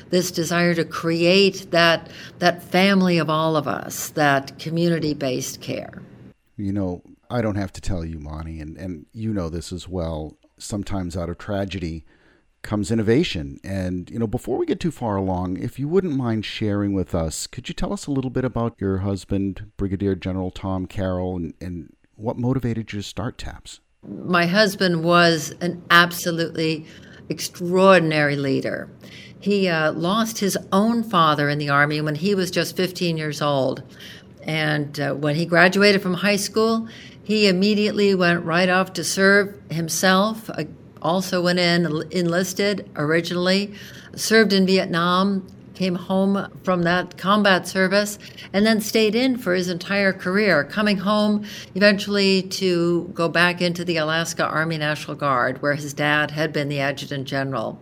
this 0.10 0.32
desire 0.32 0.74
to 0.76 0.86
create 0.86 1.72
that 1.72 2.10
that 2.40 2.64
family 2.64 3.18
of 3.18 3.30
all 3.30 3.58
of 3.58 3.68
us, 3.68 4.10
that 4.10 4.58
community 4.60 5.14
based 5.14 5.62
care. 5.62 6.02
You 6.58 6.72
know, 6.72 7.02
I 7.30 7.42
don't 7.42 7.56
have 7.56 7.74
to 7.74 7.82
tell 7.82 8.06
you, 8.06 8.20
Bonnie, 8.20 8.62
and, 8.62 8.78
and 8.78 9.06
you 9.12 9.34
know 9.34 9.50
this 9.50 9.74
as 9.74 9.90
well. 9.90 10.38
Sometimes 10.58 11.18
out 11.18 11.30
of 11.30 11.38
tragedy 11.38 12.06
comes 12.66 12.92
innovation. 12.92 13.60
And, 13.64 14.10
you 14.10 14.20
know, 14.20 14.28
before 14.28 14.58
we 14.58 14.66
get 14.66 14.80
too 14.82 14.92
far 14.92 15.16
along, 15.16 15.58
if 15.58 15.80
you 15.80 15.88
wouldn't 15.88 16.18
mind 16.18 16.44
sharing 16.46 16.94
with 16.94 17.16
us, 17.16 17.48
could 17.48 17.70
you 17.70 17.76
tell 17.76 17.94
us 17.94 18.08
a 18.08 18.12
little 18.12 18.32
bit 18.32 18.44
about 18.44 18.76
your 18.82 18.98
husband, 18.98 19.72
Brigadier 19.78 20.16
General 20.16 20.52
Tom 20.52 20.88
Carroll, 20.88 21.38
and, 21.38 21.54
and 21.62 21.96
what 22.16 22.38
motivated 22.38 22.92
you 22.92 23.00
to 23.00 23.04
start 23.04 23.38
TAPS? 23.38 23.80
My 24.04 24.46
husband 24.46 25.04
was 25.04 25.54
an 25.62 25.82
absolutely 25.90 26.86
extraordinary 27.30 28.36
leader. 28.36 28.90
He 29.40 29.68
uh, 29.68 29.92
lost 29.94 30.40
his 30.40 30.58
own 30.72 31.04
father 31.04 31.50
in 31.50 31.60
the 31.60 31.70
Army 31.70 32.02
when 32.02 32.16
he 32.16 32.36
was 32.36 32.50
just 32.50 32.76
15 32.76 33.16
years 33.16 33.42
old. 33.42 33.84
And 34.42 35.00
uh, 35.00 35.14
when 35.14 35.36
he 35.36 35.46
graduated 35.46 36.02
from 36.02 36.16
high 36.16 36.36
school, 36.36 36.88
he 37.24 37.48
immediately 37.48 38.14
went 38.16 38.44
right 38.44 38.70
off 38.70 38.94
to 38.94 39.04
serve 39.04 39.60
himself. 39.72 40.50
Uh, 40.50 40.66
also 41.06 41.42
went 41.42 41.60
in, 41.60 41.86
enlisted 42.12 42.90
originally, 42.96 43.74
served 44.16 44.52
in 44.52 44.66
Vietnam, 44.66 45.46
came 45.76 45.96
home 45.96 46.50
from 46.64 46.84
that 46.84 47.18
combat 47.18 47.68
service, 47.68 48.18
and 48.52 48.66
then 48.66 48.82
stayed 48.82 49.14
in 49.14 49.38
for 49.38 49.54
his 49.54 49.70
entire 49.70 50.12
career, 50.12 50.64
coming 50.64 50.98
home 50.98 51.46
eventually 51.76 52.42
to 52.42 53.12
go 53.14 53.30
back 53.30 53.62
into 53.62 53.86
the 53.86 53.98
Alaska 53.98 54.44
Army 54.44 54.78
National 54.78 55.16
Guard, 55.16 55.62
where 55.62 55.76
his 55.76 55.94
dad 55.94 56.32
had 56.32 56.52
been 56.52 56.70
the 56.70 56.80
adjutant 56.80 57.28
general. 57.28 57.80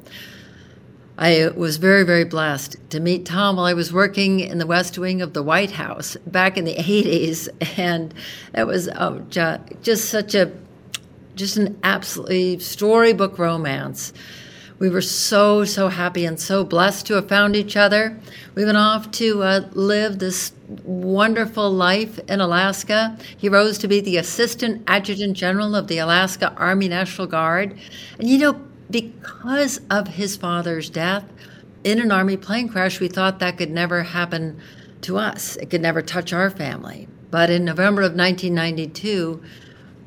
I 1.17 1.49
was 1.55 1.77
very, 1.77 2.03
very 2.03 2.25
blessed 2.25 2.75
to 2.89 2.99
meet 2.99 3.25
Tom 3.25 3.57
while 3.57 3.65
I 3.65 3.73
was 3.73 3.93
working 3.93 4.39
in 4.39 4.57
the 4.57 4.65
West 4.65 4.97
Wing 4.97 5.21
of 5.21 5.33
the 5.33 5.43
White 5.43 5.71
House 5.71 6.17
back 6.25 6.57
in 6.57 6.65
the 6.65 6.75
80s. 6.77 7.47
And 7.77 8.13
it 8.53 8.65
was 8.65 8.89
oh, 8.89 9.19
just 9.29 10.05
such 10.09 10.33
a, 10.33 10.51
just 11.35 11.57
an 11.57 11.79
absolutely 11.83 12.59
storybook 12.59 13.37
romance. 13.37 14.13
We 14.79 14.89
were 14.89 15.01
so, 15.01 15.63
so 15.63 15.87
happy 15.87 16.25
and 16.25 16.39
so 16.39 16.63
blessed 16.63 17.05
to 17.07 17.13
have 17.13 17.29
found 17.29 17.55
each 17.55 17.77
other. 17.77 18.19
We 18.55 18.65
went 18.65 18.77
off 18.77 19.11
to 19.11 19.43
uh, 19.43 19.69
live 19.73 20.19
this 20.19 20.51
wonderful 20.83 21.71
life 21.71 22.19
in 22.27 22.41
Alaska. 22.41 23.17
He 23.37 23.49
rose 23.49 23.77
to 23.77 23.87
be 23.87 24.01
the 24.01 24.17
Assistant 24.17 24.83
Adjutant 24.87 25.37
General 25.37 25.75
of 25.75 25.87
the 25.87 25.99
Alaska 25.99 26.53
Army 26.57 26.87
National 26.87 27.27
Guard. 27.27 27.77
And 28.19 28.27
you 28.27 28.39
know, 28.39 28.61
because 28.89 29.79
of 29.89 30.07
his 30.07 30.35
father's 30.35 30.89
death 30.89 31.25
in 31.83 31.99
an 31.99 32.11
Army 32.11 32.37
plane 32.37 32.67
crash, 32.67 32.99
we 32.99 33.07
thought 33.07 33.39
that 33.39 33.57
could 33.57 33.71
never 33.71 34.03
happen 34.03 34.59
to 35.01 35.17
us. 35.17 35.55
It 35.57 35.69
could 35.69 35.81
never 35.81 36.01
touch 36.01 36.33
our 36.33 36.49
family. 36.49 37.07
But 37.31 37.49
in 37.49 37.65
November 37.65 38.01
of 38.01 38.15
1992, 38.15 39.41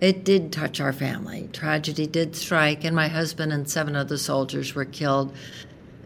it 0.01 0.25
did 0.25 0.53
touch 0.53 0.81
our 0.81 0.93
family. 0.93 1.49
Tragedy 1.53 2.07
did 2.07 2.37
strike, 2.37 2.85
and 2.85 2.95
my 2.95 3.09
husband 3.09 3.53
and 3.53 3.69
seven 3.69 3.97
other 3.97 4.19
soldiers 4.19 4.75
were 4.75 4.85
killed 4.85 5.35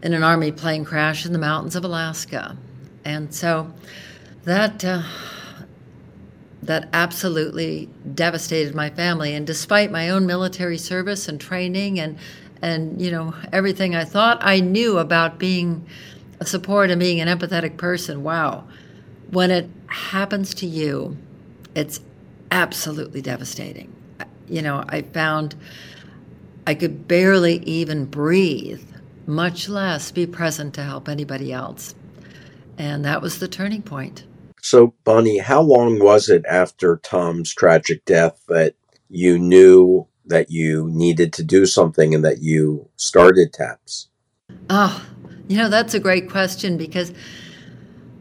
in 0.01 0.13
an 0.13 0.23
Army 0.23 0.51
plane 0.51 0.85
crash 0.85 1.25
in 1.25 1.33
the 1.33 1.39
mountains 1.39 1.75
of 1.75 1.83
Alaska. 1.83 2.57
And 3.03 3.33
so 3.33 3.73
that. 4.45 4.83
Uh, 4.83 5.03
that 6.63 6.87
absolutely 6.93 7.89
devastated 8.13 8.75
my 8.75 8.89
family. 8.89 9.33
And 9.33 9.47
despite 9.47 9.91
my 9.91 10.09
own 10.09 10.25
military 10.25 10.77
service 10.77 11.27
and 11.27 11.39
training 11.39 11.99
and 11.99 12.17
and 12.61 13.01
you 13.01 13.09
know 13.09 13.33
everything 13.51 13.95
I 13.95 14.05
thought 14.05 14.37
I 14.41 14.59
knew 14.59 14.99
about 14.99 15.39
being 15.39 15.87
a 16.39 16.45
support 16.45 16.91
and 16.91 16.99
being 16.99 17.19
an 17.19 17.27
empathetic 17.27 17.77
person, 17.77 18.23
wow, 18.23 18.65
when 19.31 19.49
it 19.49 19.69
happens 19.87 20.53
to 20.55 20.67
you, 20.67 21.17
it's 21.73 21.99
absolutely 22.51 23.21
devastating. 23.21 23.93
You 24.47 24.61
know, 24.61 24.83
I 24.87 25.01
found 25.01 25.55
I 26.67 26.75
could 26.75 27.07
barely 27.07 27.57
even 27.63 28.05
breathe, 28.05 28.83
much 29.25 29.67
less 29.67 30.11
be 30.11 30.27
present 30.27 30.73
to 30.75 30.83
help 30.83 31.09
anybody 31.09 31.51
else. 31.51 31.95
And 32.77 33.03
that 33.05 33.21
was 33.21 33.39
the 33.39 33.47
turning 33.47 33.81
point. 33.81 34.25
So, 34.61 34.93
Bonnie, 35.03 35.39
how 35.39 35.61
long 35.61 35.99
was 35.99 36.29
it 36.29 36.45
after 36.47 36.97
Tom's 36.97 37.53
tragic 37.53 38.05
death 38.05 38.43
that 38.47 38.75
you 39.09 39.39
knew 39.39 40.07
that 40.27 40.51
you 40.51 40.87
needed 40.91 41.33
to 41.33 41.43
do 41.43 41.65
something 41.65 42.13
and 42.13 42.23
that 42.23 42.41
you 42.41 42.87
started 42.95 43.53
TAPS? 43.53 44.07
Oh, 44.69 45.03
you 45.47 45.57
know, 45.57 45.67
that's 45.67 45.93
a 45.93 45.99
great 45.99 46.29
question 46.29 46.77
because 46.77 47.11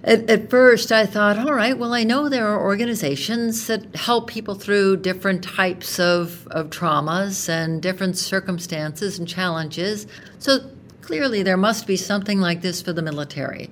at, 0.02 0.30
at, 0.30 0.48
first, 0.48 0.92
I 0.92 1.04
thought, 1.04 1.38
all 1.38 1.52
right, 1.52 1.76
well, 1.76 1.92
I 1.92 2.04
know 2.04 2.30
there 2.30 2.48
are 2.48 2.58
organizations 2.58 3.66
that 3.66 3.94
help 3.94 4.28
people 4.28 4.54
through 4.54 4.98
different 4.98 5.44
types 5.44 6.00
of, 6.00 6.48
of 6.48 6.70
traumas 6.70 7.50
and 7.50 7.82
different 7.82 8.16
circumstances 8.16 9.18
and 9.18 9.28
challenges. 9.28 10.06
So 10.38 10.60
clearly, 11.02 11.42
there 11.42 11.58
must 11.58 11.86
be 11.86 11.96
something 11.96 12.40
like 12.40 12.62
this 12.62 12.80
for 12.80 12.94
the 12.94 13.02
military. 13.02 13.68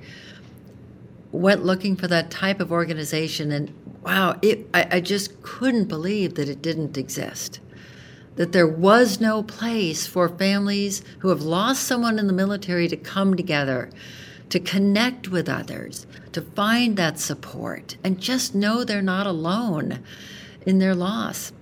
Went 1.33 1.65
looking 1.65 1.97
for 1.97 2.09
that 2.09 2.31
type 2.31 2.61
of 2.61 2.73
organization, 2.73 3.51
and 3.51 3.73
wow, 4.03 4.39
it, 4.43 4.69
I, 4.75 4.87
I 4.97 5.01
just 5.01 5.41
couldn't 5.41 5.87
believe 5.87 6.35
that 6.35 6.51
it 6.51 6.61
didn't 6.61 6.99
exist. 6.99 7.61
That 8.37 8.53
there 8.53 8.69
was 8.69 9.19
no 9.19 9.43
place 9.43 10.07
for 10.07 10.29
families 10.29 11.03
who 11.21 11.29
have 11.31 11.41
lost 11.41 11.85
someone 11.85 12.19
in 12.19 12.27
the 12.27 12.35
military 12.35 12.87
to 12.89 12.99
come 12.99 13.35
together 13.35 13.89
to 14.51 14.61
connect 14.61 15.29
with 15.29 15.49
others, 15.49 16.07
to 16.33 16.43
find 16.43 16.97
that 16.97 17.19
support, 17.19 17.97
and 18.03 18.21
just 18.21 18.55
know 18.55 18.85
they're 18.85 19.03
not 19.03 19.27
alone 19.27 20.01
in 20.67 20.79
their 20.79 20.95
loss. 20.95 21.53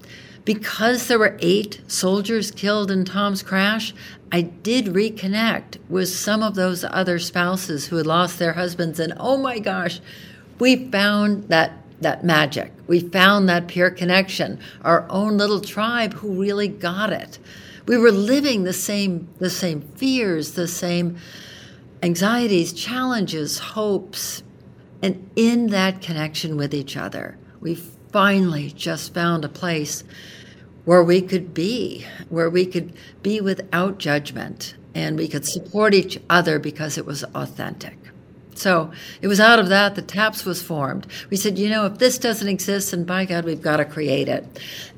Because 0.44 1.08
there 1.08 1.18
were 1.18 1.36
eight 1.40 1.80
soldiers 1.88 2.52
killed 2.52 2.90
in 2.90 3.04
Tom's 3.04 3.42
crash, 3.42 3.92
I 4.30 4.42
did 4.42 4.86
reconnect 4.86 5.78
with 5.88 6.08
some 6.08 6.42
of 6.42 6.54
those 6.54 6.84
other 6.84 7.18
spouses 7.18 7.86
who 7.86 7.96
had 7.96 8.06
lost 8.06 8.38
their 8.38 8.52
husbands, 8.52 9.00
and 9.00 9.12
oh 9.18 9.36
my 9.36 9.58
gosh, 9.58 10.00
we 10.58 10.88
found 10.90 11.48
that 11.48 11.72
that 12.00 12.24
magic. 12.24 12.72
We 12.86 13.00
found 13.00 13.48
that 13.48 13.68
pure 13.68 13.90
connection, 13.90 14.60
our 14.82 15.06
own 15.08 15.38
little 15.38 15.60
tribe 15.60 16.12
who 16.12 16.40
really 16.40 16.68
got 16.68 17.10
it. 17.10 17.38
We 17.86 17.96
were 17.96 18.10
living 18.10 18.64
the 18.64 18.72
same 18.72 19.28
the 19.38 19.50
same 19.50 19.80
fears, 19.80 20.52
the 20.52 20.68
same 20.68 21.16
anxieties, 22.06 22.72
challenges, 22.72 23.58
hopes, 23.58 24.44
and 25.02 25.28
in 25.34 25.66
that 25.66 26.00
connection 26.00 26.56
with 26.56 26.72
each 26.72 26.96
other, 26.96 27.36
we 27.60 27.74
finally 28.12 28.70
just 28.70 29.12
found 29.12 29.44
a 29.44 29.48
place 29.48 30.04
where 30.84 31.02
we 31.02 31.20
could 31.20 31.52
be, 31.52 32.06
where 32.28 32.48
we 32.48 32.64
could 32.64 32.92
be 33.22 33.40
without 33.40 33.98
judgment 33.98 34.76
and 34.94 35.18
we 35.18 35.26
could 35.26 35.44
support 35.44 35.92
each 35.92 36.18
other 36.30 36.60
because 36.60 36.96
it 36.96 37.04
was 37.04 37.24
authentic. 37.34 37.98
So 38.54 38.92
it 39.20 39.26
was 39.26 39.40
out 39.40 39.58
of 39.58 39.68
that 39.68 39.96
that 39.96 40.06
TAPS 40.06 40.44
was 40.44 40.62
formed. 40.62 41.08
We 41.28 41.36
said, 41.36 41.58
you 41.58 41.68
know, 41.68 41.86
if 41.86 41.98
this 41.98 42.18
doesn't 42.18 42.48
exist, 42.48 42.92
then 42.92 43.02
by 43.02 43.24
God, 43.24 43.44
we've 43.44 43.60
got 43.60 43.78
to 43.78 43.84
create 43.84 44.28
it. 44.28 44.46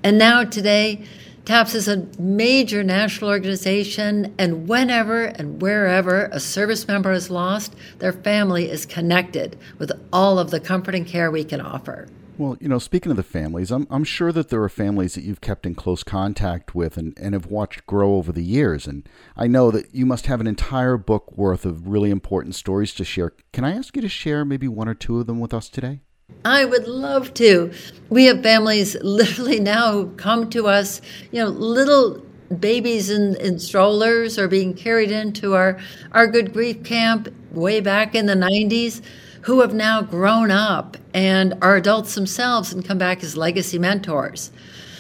And 0.05 0.19
now 0.19 0.45
today, 0.45 1.07
TAPS 1.49 1.75
is 1.75 1.89
a 1.89 2.07
major 2.19 2.85
national 2.85 3.31
organization, 3.31 4.35
and 4.39 4.69
whenever 4.69 5.25
and 5.25 5.63
wherever 5.63 6.27
a 6.27 6.39
service 6.39 6.87
member 6.87 7.11
is 7.11 7.31
lost, 7.31 7.75
their 8.01 8.13
family 8.13 8.71
is 8.71 8.85
connected 8.85 9.59
with 9.79 9.91
all 10.13 10.39
of 10.39 10.51
the 10.51 10.61
comfort 10.61 10.95
and 10.95 11.07
care 11.07 11.31
we 11.31 11.45
can 11.45 11.63
offer. 11.63 12.07
Well, 12.37 12.59
you 12.61 12.69
know, 12.69 12.79
speaking 12.79 13.11
of 13.11 13.17
the 13.17 13.23
families, 13.23 13.71
I'm, 13.71 13.87
I'm 13.89 14.05
sure 14.05 14.31
that 14.31 14.51
there 14.51 14.63
are 14.63 14.69
families 14.69 15.15
that 15.15 15.25
you've 15.25 15.41
kept 15.41 15.65
in 15.65 15.75
close 15.75 16.03
contact 16.03 16.75
with 16.75 16.99
and, 16.99 17.15
and 17.19 17.33
have 17.33 17.47
watched 17.47 17.87
grow 17.87 18.17
over 18.17 18.31
the 18.31 18.45
years. 18.45 18.87
And 18.87 19.09
I 19.35 19.47
know 19.47 19.71
that 19.71 19.95
you 19.95 20.05
must 20.05 20.27
have 20.27 20.43
an 20.43 20.47
entire 20.47 20.99
book 20.99 21.33
worth 21.35 21.65
of 21.65 21.89
really 21.89 22.11
important 22.11 22.57
stories 22.57 22.93
to 22.93 23.07
share. 23.07 23.33
Can 23.55 23.65
I 23.65 23.73
ask 23.75 23.97
you 23.97 24.03
to 24.03 24.09
share 24.11 24.45
maybe 24.45 24.69
one 24.69 24.87
or 24.87 24.93
two 24.93 25.19
of 25.19 25.27
them 25.27 25.41
with 25.41 25.55
us 25.55 25.71
today? 25.71 26.03
I 26.49 26.65
would 26.65 26.89
love 26.89 27.35
to. 27.35 27.73
We 28.09 28.25
have 28.25 28.43
families 28.43 28.95
literally 29.03 29.61
now 29.61 29.93
who 29.93 30.11
come 30.13 30.49
to 30.51 30.67
us, 30.67 31.01
you 31.31 31.43
know, 31.43 31.51
little 31.51 32.25
babies 32.59 33.11
in, 33.11 33.37
in 33.37 33.59
strollers 33.59 34.39
are 34.39 34.49
being 34.49 34.73
carried 34.73 35.11
into 35.11 35.55
our, 35.55 35.79
our 36.13 36.27
Good 36.27 36.55
Grief 36.55 36.83
camp 36.83 37.29
way 37.53 37.81
back 37.81 38.15
in 38.15 38.25
the 38.25 38.35
90s 38.35 39.03
who 39.43 39.61
have 39.61 39.75
now 39.75 40.01
grown 40.01 40.51
up 40.51 40.97
and 41.13 41.55
are 41.61 41.77
adults 41.77 42.15
themselves 42.15 42.73
and 42.73 42.85
come 42.85 42.99
back 42.99 43.23
as 43.23 43.37
legacy 43.37 43.79
mentors. 43.79 44.51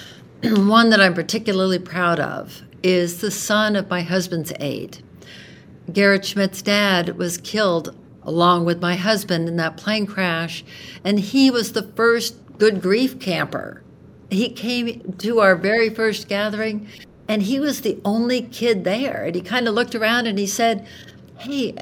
One 0.42 0.90
that 0.90 1.00
I'm 1.00 1.14
particularly 1.14 1.78
proud 1.78 2.20
of 2.20 2.62
is 2.82 3.20
the 3.20 3.30
son 3.30 3.74
of 3.74 3.88
my 3.88 4.02
husband's 4.02 4.52
aide. 4.60 4.98
Garrett 5.90 6.26
Schmidt's 6.26 6.60
dad 6.60 7.16
was 7.16 7.38
killed 7.38 7.96
along 8.28 8.66
with 8.66 8.82
my 8.82 8.94
husband 8.94 9.48
in 9.48 9.56
that 9.56 9.78
plane 9.78 10.06
crash, 10.06 10.62
and 11.02 11.18
he 11.18 11.50
was 11.50 11.72
the 11.72 11.82
first 11.82 12.36
good 12.58 12.82
grief 12.82 13.18
camper. 13.18 13.82
He 14.30 14.50
came 14.50 15.14
to 15.18 15.40
our 15.40 15.56
very 15.56 15.88
first 15.88 16.28
gathering, 16.28 16.86
and 17.26 17.42
he 17.42 17.58
was 17.58 17.80
the 17.80 17.98
only 18.04 18.42
kid 18.42 18.84
there. 18.84 19.24
And 19.24 19.34
he 19.34 19.40
kind 19.40 19.66
of 19.66 19.74
looked 19.74 19.94
around 19.94 20.26
and 20.26 20.38
he 20.38 20.46
said, 20.46 20.86
Hey, 21.38 21.74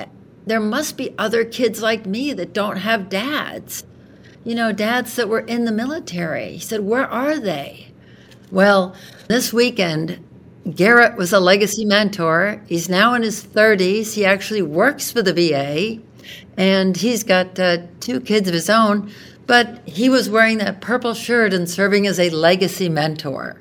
there 0.46 0.60
must 0.60 0.96
be 0.96 1.14
other 1.18 1.44
kids 1.44 1.82
like 1.82 2.06
me 2.06 2.32
that 2.32 2.52
don't 2.52 2.78
have 2.78 3.08
dads. 3.08 3.84
You 4.44 4.54
know, 4.54 4.70
dads 4.70 5.16
that 5.16 5.28
were 5.28 5.40
in 5.40 5.64
the 5.64 5.72
military. 5.72 6.52
He 6.52 6.60
said, 6.60 6.80
Where 6.80 7.06
are 7.06 7.40
they? 7.40 7.88
Well, 8.52 8.94
this 9.26 9.52
weekend, 9.52 10.24
Garrett 10.72 11.16
was 11.16 11.32
a 11.32 11.40
legacy 11.40 11.84
mentor. 11.84 12.62
He's 12.68 12.88
now 12.88 13.14
in 13.14 13.22
his 13.22 13.44
30s. 13.44 14.14
He 14.14 14.24
actually 14.24 14.62
works 14.62 15.10
for 15.10 15.22
the 15.22 15.32
VA 15.32 16.00
and 16.56 16.97
he's 16.97 17.25
got 17.25 17.59
uh, 17.59 17.78
two 18.00 18.21
kids 18.21 18.49
of 18.49 18.54
his 18.54 18.71
own, 18.71 19.11
but 19.47 19.87
he 19.87 20.09
was 20.09 20.28
wearing 20.28 20.59
that 20.59 20.80
purple 20.80 21.14
shirt 21.14 21.52
and 21.52 21.68
serving 21.68 22.06
as 22.06 22.18
a 22.18 22.30
legacy 22.30 22.88
mentor. 22.88 23.61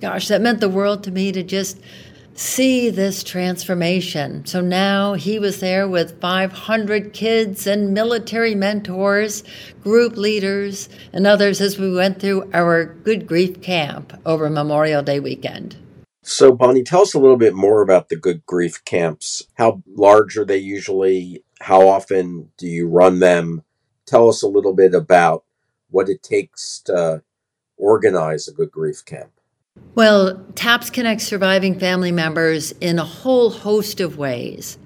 Gosh, 0.00 0.28
that 0.28 0.40
meant 0.40 0.60
the 0.60 0.68
world 0.68 1.04
to 1.04 1.10
me 1.10 1.32
to 1.32 1.42
just 1.42 1.80
see 2.34 2.90
this 2.90 3.22
transformation. 3.22 4.44
So 4.46 4.60
now 4.60 5.14
he 5.14 5.38
was 5.38 5.60
there 5.60 5.86
with 5.86 6.20
500 6.20 7.12
kids 7.12 7.66
and 7.66 7.92
military 7.92 8.54
mentors, 8.54 9.44
group 9.82 10.16
leaders, 10.16 10.88
and 11.12 11.26
others 11.26 11.60
as 11.60 11.78
we 11.78 11.92
went 11.92 12.20
through 12.20 12.50
our 12.52 12.84
Good 12.84 13.26
Grief 13.26 13.60
camp 13.60 14.18
over 14.24 14.48
Memorial 14.48 15.02
Day 15.02 15.20
weekend. 15.20 15.76
So, 16.24 16.52
Bonnie, 16.52 16.84
tell 16.84 17.02
us 17.02 17.14
a 17.14 17.18
little 17.18 17.36
bit 17.36 17.54
more 17.54 17.82
about 17.82 18.08
the 18.08 18.16
Good 18.16 18.46
Grief 18.46 18.84
camps. 18.84 19.42
How 19.54 19.82
large 19.86 20.36
are 20.36 20.44
they 20.44 20.58
usually? 20.58 21.42
How 21.62 21.86
often 21.88 22.50
do 22.56 22.66
you 22.66 22.88
run 22.88 23.20
them? 23.20 23.62
Tell 24.04 24.28
us 24.28 24.42
a 24.42 24.48
little 24.48 24.74
bit 24.74 24.94
about 24.94 25.44
what 25.90 26.08
it 26.08 26.20
takes 26.20 26.80
to 26.86 27.22
organize 27.76 28.48
a 28.48 28.52
Good 28.52 28.72
Grief 28.72 29.04
camp. 29.04 29.30
Well, 29.94 30.44
TAPS 30.56 30.90
connects 30.90 31.24
surviving 31.24 31.78
family 31.78 32.10
members 32.10 32.72
in 32.80 32.98
a 32.98 33.04
whole 33.04 33.50
host 33.50 34.00
of 34.00 34.18
ways. 34.18 34.76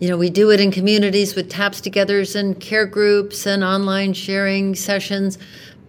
You 0.00 0.10
know, 0.10 0.18
we 0.18 0.28
do 0.28 0.50
it 0.50 0.60
in 0.60 0.70
communities 0.70 1.34
with 1.34 1.48
TAPS 1.48 1.80
togethers 1.80 2.36
and 2.36 2.60
care 2.60 2.86
groups 2.86 3.46
and 3.46 3.64
online 3.64 4.12
sharing 4.12 4.74
sessions, 4.74 5.38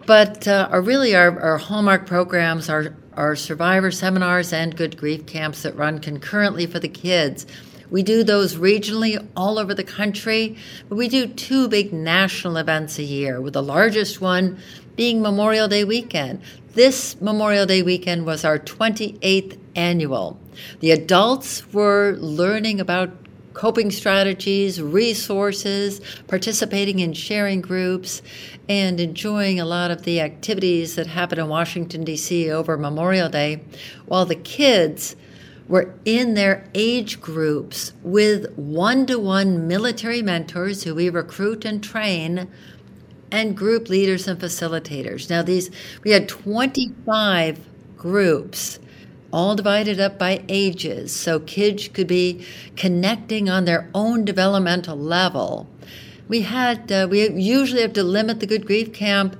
but 0.06 0.48
uh, 0.48 0.70
our, 0.72 0.82
really 0.82 1.13
our, 1.15 1.38
our 1.38 1.58
hallmark 1.58 2.06
programs 2.06 2.70
are 2.70 2.96
our 3.18 3.36
survivor 3.36 3.92
seminars 3.92 4.53
and 4.53 4.77
good 4.77 4.96
grief 4.96 5.25
camps 5.25 5.63
that 5.63 5.75
run 5.75 6.00
concurrently 6.00 6.65
for 6.65 6.80
the 6.80 6.88
kids. 6.88 7.46
We 7.94 8.02
do 8.02 8.24
those 8.24 8.56
regionally 8.56 9.24
all 9.38 9.60
over 9.60 9.76
the 9.76 9.84
country, 9.84 10.58
but 10.90 10.96
we 10.96 11.08
do 11.08 11.28
two 11.28 11.68
big 11.68 11.94
national 11.94 12.58
events 12.58 12.98
a 12.98 13.04
year, 13.04 13.40
with 13.40 13.54
the 13.54 13.62
largest 13.62 14.20
one 14.20 14.58
being 14.96 15.22
Memorial 15.22 15.68
Day 15.68 15.84
weekend. 15.84 16.42
This 16.74 17.22
Memorial 17.22 17.68
Day 17.68 17.84
weekend 17.84 18.26
was 18.26 18.44
our 18.44 18.58
28th 18.58 19.60
annual. 19.76 20.39
The 20.80 20.89
adults 20.89 21.72
were 21.72 22.17
learning 22.20 22.80
about 22.80 23.12
coping 23.54 23.91
strategies, 23.91 24.82
resources, 24.82 26.02
participating 26.28 26.98
in 26.98 27.13
sharing 27.13 27.62
groups, 27.62 28.24
and 28.67 29.00
enjoying 29.00 29.60
a 29.60 29.65
lot 29.65 29.91
of 29.91 30.02
the 30.02 30.20
activities 30.20 30.96
that 30.96 31.06
happen 31.06 31.38
in 31.38 31.48
Washington, 31.48 32.04
D.C. 32.04 32.50
over 32.50 32.76
Memorial 32.76 33.30
Day, 33.30 33.62
while 34.08 34.26
the 34.26 34.34
kids 34.34 35.15
were 35.67 35.93
in 36.06 36.34
their 36.34 36.67
age 36.73 37.21
groups 37.21 37.93
with 38.04 38.54
one 38.56 39.06
to 39.06 39.17
one 39.17 39.67
military 39.67 40.21
mentors 40.21 40.84
who 40.84 40.93
we 40.95 41.10
recruit 41.10 41.65
and 41.65 41.84
train 41.84 42.47
and 43.32 43.58
group 43.58 43.89
leaders 43.89 44.28
and 44.28 44.39
facilitators. 44.39 45.30
Now 45.30 45.41
these 45.41 45.71
we 46.04 46.12
had 46.12 46.28
25 46.28 47.60
groups 47.97 48.80
all 49.32 49.56
divided 49.56 49.99
up 49.99 50.19
by 50.19 50.43
ages 50.47 51.13
so 51.13 51.39
kids 51.39 51.88
could 51.88 52.08
be 52.08 52.45
connecting 52.76 53.49
on 53.49 53.65
their 53.65 53.89
own 53.95 54.23
developmental 54.23 54.95
level. 54.95 55.67
We 56.28 56.41
had 56.41 56.91
uh, 56.91 57.08
we 57.10 57.30
usually 57.30 57.82
have 57.82 57.93
to 57.93 58.04
limit 58.04 58.39
the 58.39 58.45
good 58.45 58.65
grief 58.65 58.93
camp 58.93 59.36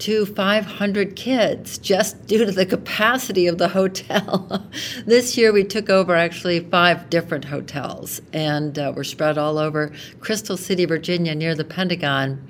to 0.00 0.26
500 0.26 1.16
kids 1.16 1.78
just 1.78 2.26
due 2.26 2.44
to 2.44 2.52
the 2.52 2.66
capacity 2.66 3.46
of 3.46 3.58
the 3.58 3.68
hotel. 3.68 4.68
this 5.06 5.36
year 5.36 5.52
we 5.52 5.64
took 5.64 5.90
over 5.90 6.14
actually 6.14 6.60
five 6.60 7.10
different 7.10 7.44
hotels 7.44 8.20
and 8.32 8.78
uh, 8.78 8.92
we're 8.94 9.04
spread 9.04 9.38
all 9.38 9.58
over 9.58 9.92
Crystal 10.20 10.56
City, 10.56 10.84
Virginia, 10.84 11.34
near 11.34 11.54
the 11.54 11.64
Pentagon. 11.64 12.48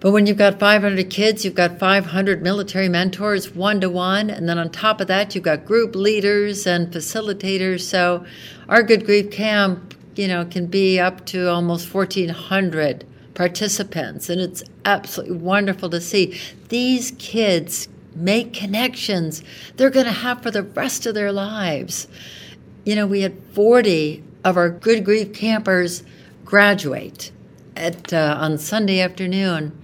But 0.00 0.12
when 0.12 0.26
you've 0.26 0.36
got 0.36 0.60
500 0.60 1.10
kids, 1.10 1.44
you've 1.44 1.56
got 1.56 1.78
500 1.78 2.40
military 2.40 2.88
mentors 2.88 3.54
one 3.54 3.80
to 3.80 3.90
one. 3.90 4.30
And 4.30 4.48
then 4.48 4.58
on 4.58 4.70
top 4.70 5.00
of 5.00 5.08
that, 5.08 5.34
you've 5.34 5.42
got 5.42 5.64
group 5.64 5.96
leaders 5.96 6.66
and 6.66 6.92
facilitators. 6.92 7.80
So 7.80 8.24
our 8.68 8.84
Good 8.84 9.04
Grief 9.04 9.32
Camp, 9.32 9.94
you 10.14 10.28
know, 10.28 10.44
can 10.44 10.66
be 10.66 11.00
up 11.00 11.26
to 11.26 11.50
almost 11.50 11.92
1,400 11.92 13.04
participants. 13.38 14.28
And 14.28 14.40
it's 14.40 14.64
absolutely 14.84 15.36
wonderful 15.36 15.88
to 15.90 16.00
see 16.00 16.38
these 16.70 17.12
kids 17.20 17.88
make 18.16 18.52
connections 18.52 19.44
they're 19.76 19.90
going 19.90 20.06
to 20.06 20.12
have 20.12 20.42
for 20.42 20.50
the 20.50 20.64
rest 20.64 21.06
of 21.06 21.14
their 21.14 21.30
lives. 21.30 22.08
You 22.84 22.96
know, 22.96 23.06
we 23.06 23.20
had 23.20 23.40
40 23.52 24.24
of 24.44 24.56
our 24.56 24.68
Good 24.68 25.04
Grief 25.04 25.32
campers 25.32 26.02
graduate 26.44 27.30
at 27.76 28.12
uh, 28.12 28.36
on 28.40 28.58
Sunday 28.58 28.98
afternoon, 28.98 29.78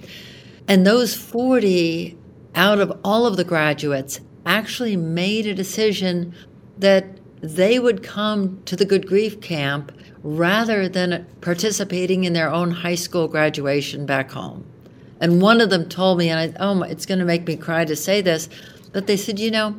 and 0.67 0.85
those 0.85 1.15
40 1.15 2.19
out 2.57 2.81
of 2.81 2.99
all 3.05 3.25
of 3.25 3.37
the 3.37 3.45
graduates 3.45 4.21
actually 4.45 4.97
made 4.97 5.47
a 5.47 5.55
decision 5.55 6.35
that 6.79 7.07
they 7.41 7.79
would 7.79 8.03
come 8.03 8.61
to 8.65 8.75
the 8.75 8.85
Good 8.85 9.07
Grief 9.07 9.41
Camp 9.41 9.93
rather 10.25 10.89
than 10.89 11.27
participating 11.43 12.25
in 12.25 12.33
their 12.33 12.51
own 12.51 12.71
high 12.73 12.95
school 12.97 13.29
graduation 13.29 14.07
back 14.07 14.33
home. 14.33 14.65
And 15.21 15.41
one 15.41 15.61
of 15.61 15.71
them 15.71 15.89
told 15.89 16.19
me, 16.19 16.31
and 16.31 16.41
I, 16.41 16.57
oh, 16.59 16.83
it's 16.83 17.07
going 17.07 17.21
to 17.21 17.25
make 17.25 17.47
me 17.47 17.57
cry 17.57 17.85
to 17.85 17.95
say 17.95 18.21
this, 18.23 18.49
but 18.93 19.07
they 19.07 19.17
said, 19.17 19.39
you 19.39 19.51
know, 19.51 19.77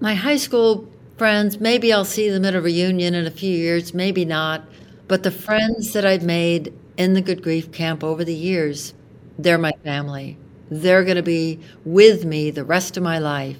my 0.00 0.14
high 0.14 0.36
school 0.36 0.88
friends, 1.18 1.60
maybe 1.60 1.92
I'll 1.92 2.04
see 2.04 2.30
them 2.30 2.44
at 2.44 2.54
a 2.54 2.60
reunion 2.60 3.14
in 3.14 3.26
a 3.26 3.30
few 3.30 3.56
years, 3.56 3.94
maybe 3.94 4.24
not. 4.24 4.64
But 5.08 5.22
the 5.22 5.30
friends 5.30 5.92
that 5.92 6.06
I've 6.06 6.24
made 6.24 6.72
in 6.96 7.14
the 7.14 7.22
Good 7.22 7.42
Grief 7.42 7.72
Camp 7.72 8.04
over 8.04 8.24
the 8.24 8.34
years, 8.34 8.94
they're 9.38 9.58
my 9.58 9.72
family. 9.84 10.38
They're 10.70 11.04
going 11.04 11.16
to 11.16 11.22
be 11.22 11.60
with 11.84 12.24
me 12.24 12.50
the 12.50 12.64
rest 12.64 12.96
of 12.96 13.02
my 13.02 13.18
life. 13.18 13.58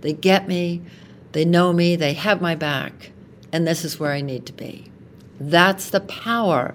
They 0.00 0.12
get 0.12 0.48
me, 0.48 0.82
they 1.32 1.44
know 1.44 1.72
me, 1.72 1.96
they 1.96 2.14
have 2.14 2.40
my 2.40 2.54
back, 2.54 3.12
and 3.52 3.66
this 3.66 3.84
is 3.84 4.00
where 4.00 4.12
I 4.12 4.20
need 4.20 4.46
to 4.46 4.52
be. 4.52 4.90
That's 5.40 5.90
the 5.90 6.00
power 6.00 6.74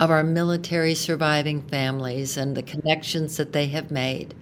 of 0.00 0.10
our 0.10 0.24
military 0.24 0.94
surviving 0.94 1.62
families 1.62 2.36
and 2.36 2.56
the 2.56 2.62
connections 2.62 3.36
that 3.36 3.52
they 3.52 3.66
have 3.68 3.90
made. 3.90 4.34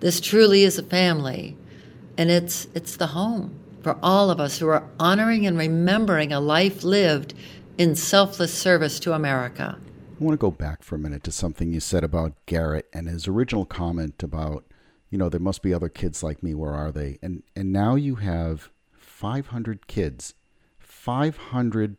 This 0.00 0.20
truly 0.20 0.62
is 0.62 0.78
a 0.78 0.82
family, 0.82 1.56
and 2.16 2.30
it's, 2.30 2.68
it's 2.74 2.96
the 2.96 3.08
home 3.08 3.58
for 3.82 3.98
all 4.02 4.30
of 4.30 4.40
us 4.40 4.58
who 4.58 4.68
are 4.68 4.88
honoring 4.98 5.46
and 5.46 5.56
remembering 5.56 6.32
a 6.32 6.40
life 6.40 6.82
lived 6.84 7.34
in 7.78 7.94
selfless 7.94 8.52
service 8.52 8.98
to 9.00 9.12
America. 9.12 9.78
I 10.18 10.24
want 10.24 10.32
to 10.32 10.38
go 10.38 10.50
back 10.50 10.82
for 10.82 10.94
a 10.94 10.98
minute 10.98 11.22
to 11.24 11.32
something 11.32 11.72
you 11.72 11.80
said 11.80 12.02
about 12.02 12.34
Garrett 12.46 12.88
and 12.92 13.06
his 13.06 13.28
original 13.28 13.66
comment 13.66 14.22
about, 14.22 14.64
you 15.10 15.18
know, 15.18 15.28
there 15.28 15.40
must 15.40 15.62
be 15.62 15.74
other 15.74 15.90
kids 15.90 16.22
like 16.22 16.42
me. 16.42 16.54
Where 16.54 16.72
are 16.72 16.90
they? 16.90 17.18
And 17.22 17.42
and 17.54 17.70
now 17.70 17.96
you 17.96 18.14
have 18.16 18.70
500 18.92 19.86
kids, 19.86 20.34
500, 20.78 21.96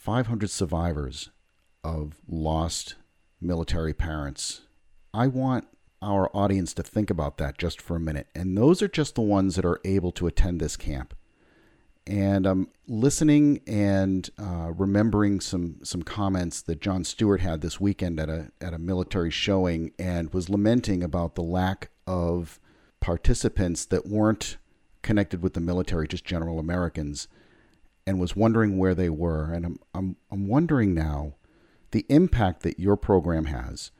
500 0.00 0.48
survivors 0.50 1.30
of 1.84 2.16
lost 2.26 2.94
military 3.40 3.92
parents. 3.92 4.62
I 5.12 5.26
want 5.26 5.66
our 6.02 6.34
audience 6.34 6.72
to 6.74 6.82
think 6.82 7.10
about 7.10 7.36
that 7.36 7.58
just 7.58 7.80
for 7.82 7.96
a 7.96 8.00
minute. 8.00 8.28
And 8.34 8.56
those 8.56 8.80
are 8.80 8.88
just 8.88 9.14
the 9.14 9.20
ones 9.20 9.56
that 9.56 9.64
are 9.64 9.80
able 9.84 10.12
to 10.12 10.26
attend 10.26 10.60
this 10.60 10.76
camp. 10.76 11.14
and 12.06 12.46
I'm 12.46 12.68
listening 12.88 13.60
and 13.66 14.28
uh, 14.38 14.72
remembering 14.76 15.40
some 15.40 15.76
some 15.84 16.02
comments 16.02 16.62
that 16.62 16.80
Jon 16.80 17.04
Stewart 17.04 17.40
had 17.40 17.60
this 17.60 17.78
weekend 17.78 18.18
at 18.18 18.28
a 18.28 18.50
at 18.60 18.74
a 18.74 18.78
military 18.78 19.30
showing, 19.30 19.92
and 19.98 20.32
was 20.32 20.48
lamenting 20.48 21.02
about 21.02 21.34
the 21.34 21.42
lack 21.42 21.90
of 22.06 22.58
participants 23.00 23.84
that 23.86 24.06
weren't 24.06 24.56
connected 25.02 25.42
with 25.42 25.54
the 25.54 25.60
military, 25.60 26.08
just 26.08 26.24
general 26.24 26.58
Americans, 26.58 27.28
and 28.06 28.20
was 28.20 28.36
wondering 28.36 28.78
where 28.78 28.94
they 28.94 29.10
were. 29.10 29.52
And 29.52 29.64
I'm 29.64 29.78
I'm 29.94 30.16
I'm 30.30 30.48
wondering 30.48 30.94
now 30.94 31.34
the 31.90 32.06
impact 32.08 32.62
that 32.62 32.78
your 32.78 32.96
program 32.96 33.46
has, 33.46 33.90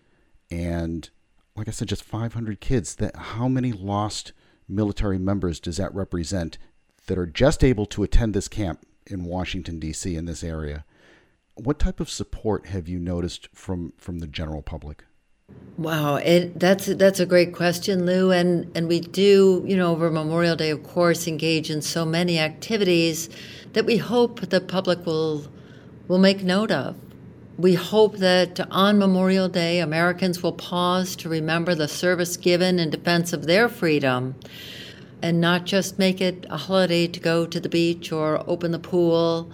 and 0.50 1.08
like 1.56 1.68
I 1.68 1.72
said, 1.72 1.88
just 1.88 2.04
500 2.04 2.60
kids. 2.60 2.94
That 2.96 3.16
how 3.16 3.48
many 3.48 3.72
lost 3.72 4.32
military 4.68 5.18
members 5.18 5.60
does 5.60 5.76
that 5.78 5.94
represent 5.94 6.58
that 7.06 7.18
are 7.18 7.26
just 7.26 7.64
able 7.64 7.86
to 7.86 8.02
attend 8.02 8.34
this 8.34 8.48
camp 8.48 8.86
in 9.06 9.24
Washington 9.24 9.78
D.C. 9.80 10.14
in 10.14 10.26
this 10.26 10.44
area. 10.44 10.84
What 11.54 11.78
type 11.78 12.00
of 12.00 12.08
support 12.08 12.66
have 12.66 12.88
you 12.88 12.98
noticed 12.98 13.48
from 13.52 13.92
from 13.98 14.20
the 14.20 14.26
general 14.26 14.62
public? 14.62 15.04
Wow, 15.78 16.16
it, 16.16 16.60
that's 16.60 16.86
that's 16.86 17.20
a 17.20 17.26
great 17.26 17.54
question, 17.54 18.04
Lou, 18.04 18.30
and 18.30 18.70
and 18.74 18.86
we 18.86 19.00
do, 19.00 19.64
you 19.66 19.76
know, 19.76 19.92
over 19.92 20.10
Memorial 20.10 20.54
Day, 20.54 20.70
of 20.70 20.82
course, 20.82 21.26
engage 21.26 21.70
in 21.70 21.80
so 21.80 22.04
many 22.04 22.38
activities 22.38 23.30
that 23.72 23.86
we 23.86 23.96
hope 23.96 24.40
the 24.40 24.60
public 24.60 25.06
will 25.06 25.46
will 26.06 26.18
make 26.18 26.42
note 26.42 26.70
of. 26.70 26.96
We 27.56 27.74
hope 27.74 28.16
that 28.18 28.60
on 28.70 28.98
Memorial 28.98 29.48
Day, 29.48 29.80
Americans 29.80 30.42
will 30.42 30.52
pause 30.52 31.14
to 31.16 31.28
remember 31.28 31.74
the 31.74 31.88
service 31.88 32.36
given 32.36 32.78
in 32.78 32.90
defense 32.90 33.32
of 33.32 33.46
their 33.46 33.68
freedom 33.68 34.34
and 35.22 35.40
not 35.40 35.66
just 35.66 35.98
make 35.98 36.20
it 36.20 36.46
a 36.48 36.56
holiday 36.56 37.06
to 37.06 37.20
go 37.20 37.46
to 37.46 37.60
the 37.60 37.68
beach 37.68 38.12
or 38.12 38.42
open 38.46 38.70
the 38.70 38.78
pool 38.78 39.50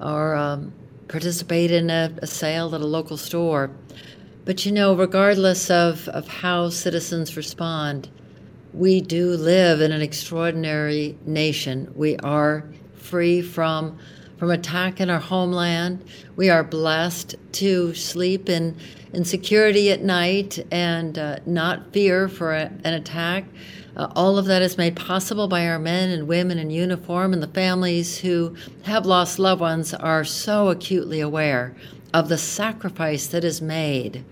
or 0.00 0.34
um, 0.34 0.72
participate 1.08 1.70
in 1.70 1.88
a, 1.90 2.12
a, 2.18 2.26
sale 2.26 2.74
at 2.74 2.80
a 2.80 2.86
local 2.86 3.16
store. 3.16 3.70
But 4.46 4.64
you 4.64 4.70
know, 4.70 4.94
regardless 4.94 5.70
of, 5.70 6.08
of 6.10 6.28
how 6.28 6.70
citizens 6.70 7.36
respond, 7.36 8.08
we 8.72 9.00
do 9.00 9.30
live 9.30 9.80
in 9.80 9.90
an 9.90 10.00
extraordinary 10.00 11.18
nation. 11.26 11.92
We 11.96 12.16
are 12.18 12.64
free 12.94 13.42
from 13.42 13.98
from 14.38 14.50
attack 14.50 15.00
in 15.00 15.08
our 15.08 15.18
homeland. 15.18 16.04
We 16.36 16.50
are 16.50 16.62
blessed 16.62 17.36
to 17.52 17.94
sleep 17.94 18.50
in, 18.50 18.76
in 19.14 19.24
security 19.24 19.90
at 19.90 20.02
night 20.02 20.64
and 20.70 21.18
uh, 21.18 21.38
not 21.46 21.90
fear 21.94 22.28
for 22.28 22.52
a, 22.52 22.70
an 22.84 22.92
attack. 22.92 23.46
Uh, 23.96 24.12
all 24.14 24.36
of 24.36 24.44
that 24.44 24.60
is 24.60 24.76
made 24.76 24.94
possible 24.94 25.48
by 25.48 25.66
our 25.66 25.78
men 25.78 26.10
and 26.10 26.28
women 26.28 26.58
in 26.58 26.68
uniform, 26.68 27.32
and 27.32 27.42
the 27.42 27.48
families 27.48 28.18
who 28.18 28.54
have 28.82 29.06
lost 29.06 29.38
loved 29.38 29.62
ones 29.62 29.94
are 29.94 30.22
so 30.22 30.68
acutely 30.68 31.20
aware 31.20 31.74
of 32.16 32.30
the 32.30 32.38
sacrifice 32.38 33.26
that 33.26 33.44
is 33.44 33.60
made. 33.60 34.24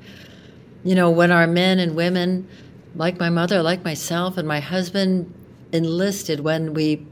You 0.85 0.95
know, 0.95 1.11
when 1.11 1.31
our 1.31 1.47
men 1.47 1.79
and 1.79 1.95
women, 1.95 2.49
like 2.95 3.19
my 3.19 3.29
mother, 3.29 3.63
like 3.63 3.85
myself, 3.85 4.39
and 4.39 4.49
my 4.49 4.61
husband, 4.61 5.33
enlisted, 5.71 6.41
when 6.41 6.73
we 6.73 7.07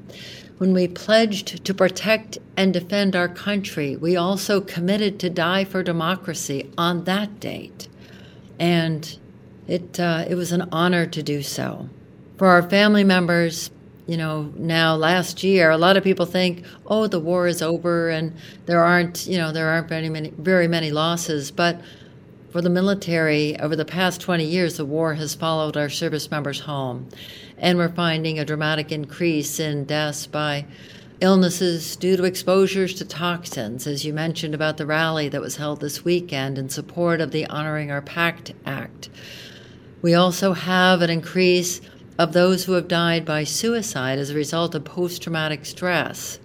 when 0.59 0.73
we 0.73 0.89
pledged 0.89 1.65
to 1.65 1.75
protect 1.75 2.39
and 2.57 2.73
defend 2.73 3.17
our 3.17 3.29
country, 3.29 3.97
we 3.97 4.17
also 4.17 4.61
committed 4.61 5.19
to 5.19 5.29
die 5.29 5.65
for 5.65 5.83
democracy 5.83 6.71
on 6.79 7.05
that 7.05 7.41
date. 7.41 7.89
And 8.61 9.19
it, 9.67 9.99
uh, 9.99 10.25
it 10.29 10.37
was 10.37 10.53
an 10.53 10.69
honor 10.71 11.05
to 11.07 11.23
do 11.23 11.43
so 11.43 11.89
for 12.43 12.47
our 12.49 12.63
family 12.63 13.05
members, 13.05 13.71
you 14.07 14.17
know, 14.17 14.53
now 14.57 14.97
last 14.97 15.45
year, 15.45 15.71
a 15.71 15.79
lot 15.79 15.97
of 15.97 16.03
people 16.03 16.27
think, 16.27 16.65
oh, 16.87 17.07
the 17.07 17.21
war 17.21 17.47
is 17.47 17.63
over 17.63 18.09
and 18.09 18.35
there 18.67 18.83
aren't, 18.83 19.27
you 19.27 19.39
know, 19.39 19.53
there 19.53 19.69
aren't 19.69 19.89
very 19.89 20.09
many, 20.09 20.31
very 20.31 20.67
many 20.67 20.91
losses. 20.91 21.51
But 21.51 21.81
for 22.51 22.61
the 22.61 22.71
military, 22.71 23.59
over 23.61 23.77
the 23.77 23.85
past 23.85 24.21
20 24.21 24.45
years, 24.45 24.77
the 24.77 24.85
war 24.85 25.15
has 25.15 25.35
followed 25.35 25.77
our 25.77 25.89
service 25.89 26.31
members 26.31 26.61
home. 26.61 27.09
And 27.59 27.79
we're 27.79 27.89
finding 27.89 28.39
a 28.39 28.45
dramatic 28.45 28.91
increase 28.91 29.61
in 29.61 29.85
deaths 29.85 30.27
by 30.27 30.67
illnesses 31.21 31.95
due 31.95 32.17
to 32.17 32.25
exposures 32.25 32.95
to 32.95 33.05
toxins, 33.05 33.87
as 33.87 34.05
you 34.05 34.13
mentioned 34.13 34.55
about 34.55 34.77
the 34.77 34.85
rally 34.85 35.29
that 35.29 35.41
was 35.41 35.57
held 35.57 35.81
this 35.81 36.05
weekend 36.05 36.59
in 36.59 36.69
support 36.69 37.21
of 37.21 37.31
the 37.31 37.47
Honoring 37.47 37.93
Our 37.93 38.03
PACT 38.03 38.53
Act. 38.67 39.09
We 40.03 40.15
also 40.15 40.53
have 40.53 41.01
an 41.01 41.11
increase 41.11 41.81
of 42.19 42.33
those 42.33 42.65
who 42.65 42.73
have 42.73 42.89
died 42.89 43.25
by 43.25 43.45
suicide 43.45 44.19
as 44.19 44.31
a 44.31 44.35
result 44.35 44.75
of 44.75 44.85
post 44.85 45.23
traumatic 45.23 45.65
stress. 45.65 46.41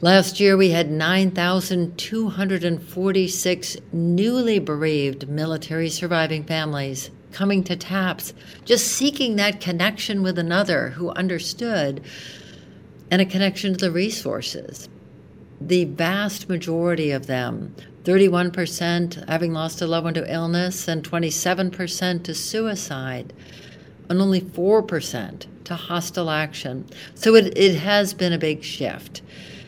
Last 0.00 0.38
year, 0.40 0.56
we 0.56 0.70
had 0.70 0.90
9,246 0.90 3.76
newly 3.92 4.58
bereaved 4.58 5.28
military 5.28 5.90
surviving 5.90 6.44
families 6.44 7.10
coming 7.32 7.62
to 7.64 7.76
TAPS, 7.76 8.32
just 8.64 8.88
seeking 8.88 9.36
that 9.36 9.60
connection 9.60 10.22
with 10.22 10.38
another 10.38 10.88
who 10.90 11.10
understood 11.10 12.02
and 13.10 13.20
a 13.20 13.26
connection 13.26 13.74
to 13.74 13.86
the 13.86 13.90
resources. 13.90 14.88
The 15.60 15.84
vast 15.84 16.48
majority 16.48 17.10
of 17.10 17.26
them, 17.26 17.74
31% 18.04 19.28
having 19.28 19.52
lost 19.52 19.82
a 19.82 19.86
loved 19.86 20.04
one 20.04 20.14
to 20.14 20.32
illness 20.32 20.88
and 20.88 21.04
27% 21.04 22.24
to 22.24 22.34
suicide, 22.34 23.34
and 24.10 24.20
only 24.20 24.40
4% 24.40 25.46
to 25.64 25.74
hostile 25.76 26.30
action. 26.30 26.86
So 27.14 27.36
it, 27.36 27.56
it 27.56 27.76
has 27.76 28.12
been 28.12 28.32
a 28.32 28.38
big 28.38 28.64
shift. 28.64 29.22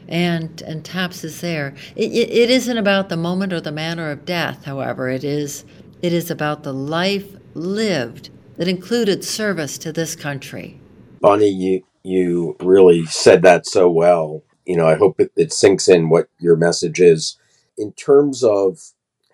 And, 0.08 0.60
and 0.62 0.84
TAPS 0.84 1.22
is 1.22 1.40
there. 1.40 1.74
It, 1.94 2.10
it, 2.10 2.30
it 2.30 2.50
isn't 2.50 2.76
about 2.76 3.08
the 3.08 3.16
moment 3.16 3.52
or 3.52 3.60
the 3.60 3.72
manner 3.72 4.10
of 4.10 4.26
death, 4.26 4.64
however, 4.64 5.08
it 5.08 5.22
is, 5.22 5.64
it 6.02 6.12
is 6.12 6.30
about 6.30 6.64
the 6.64 6.74
life 6.74 7.36
lived 7.54 8.30
that 8.56 8.66
included 8.66 9.24
service 9.24 9.78
to 9.78 9.92
this 9.92 10.16
country. 10.16 10.80
Bonnie, 11.20 11.48
you, 11.48 11.84
you 12.02 12.56
really 12.60 13.06
said 13.06 13.42
that 13.42 13.64
so 13.64 13.88
well. 13.88 14.42
You 14.66 14.76
know, 14.76 14.88
I 14.88 14.96
hope 14.96 15.20
it, 15.20 15.30
it 15.36 15.52
sinks 15.52 15.88
in 15.88 16.08
what 16.08 16.28
your 16.40 16.56
message 16.56 17.00
is. 17.00 17.38
In 17.78 17.92
terms 17.92 18.42
of 18.42 18.80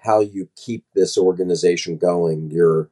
how 0.05 0.21
you 0.21 0.49
keep 0.55 0.85
this 0.95 1.17
organization 1.17 1.97
going, 1.97 2.51
you're 2.51 2.91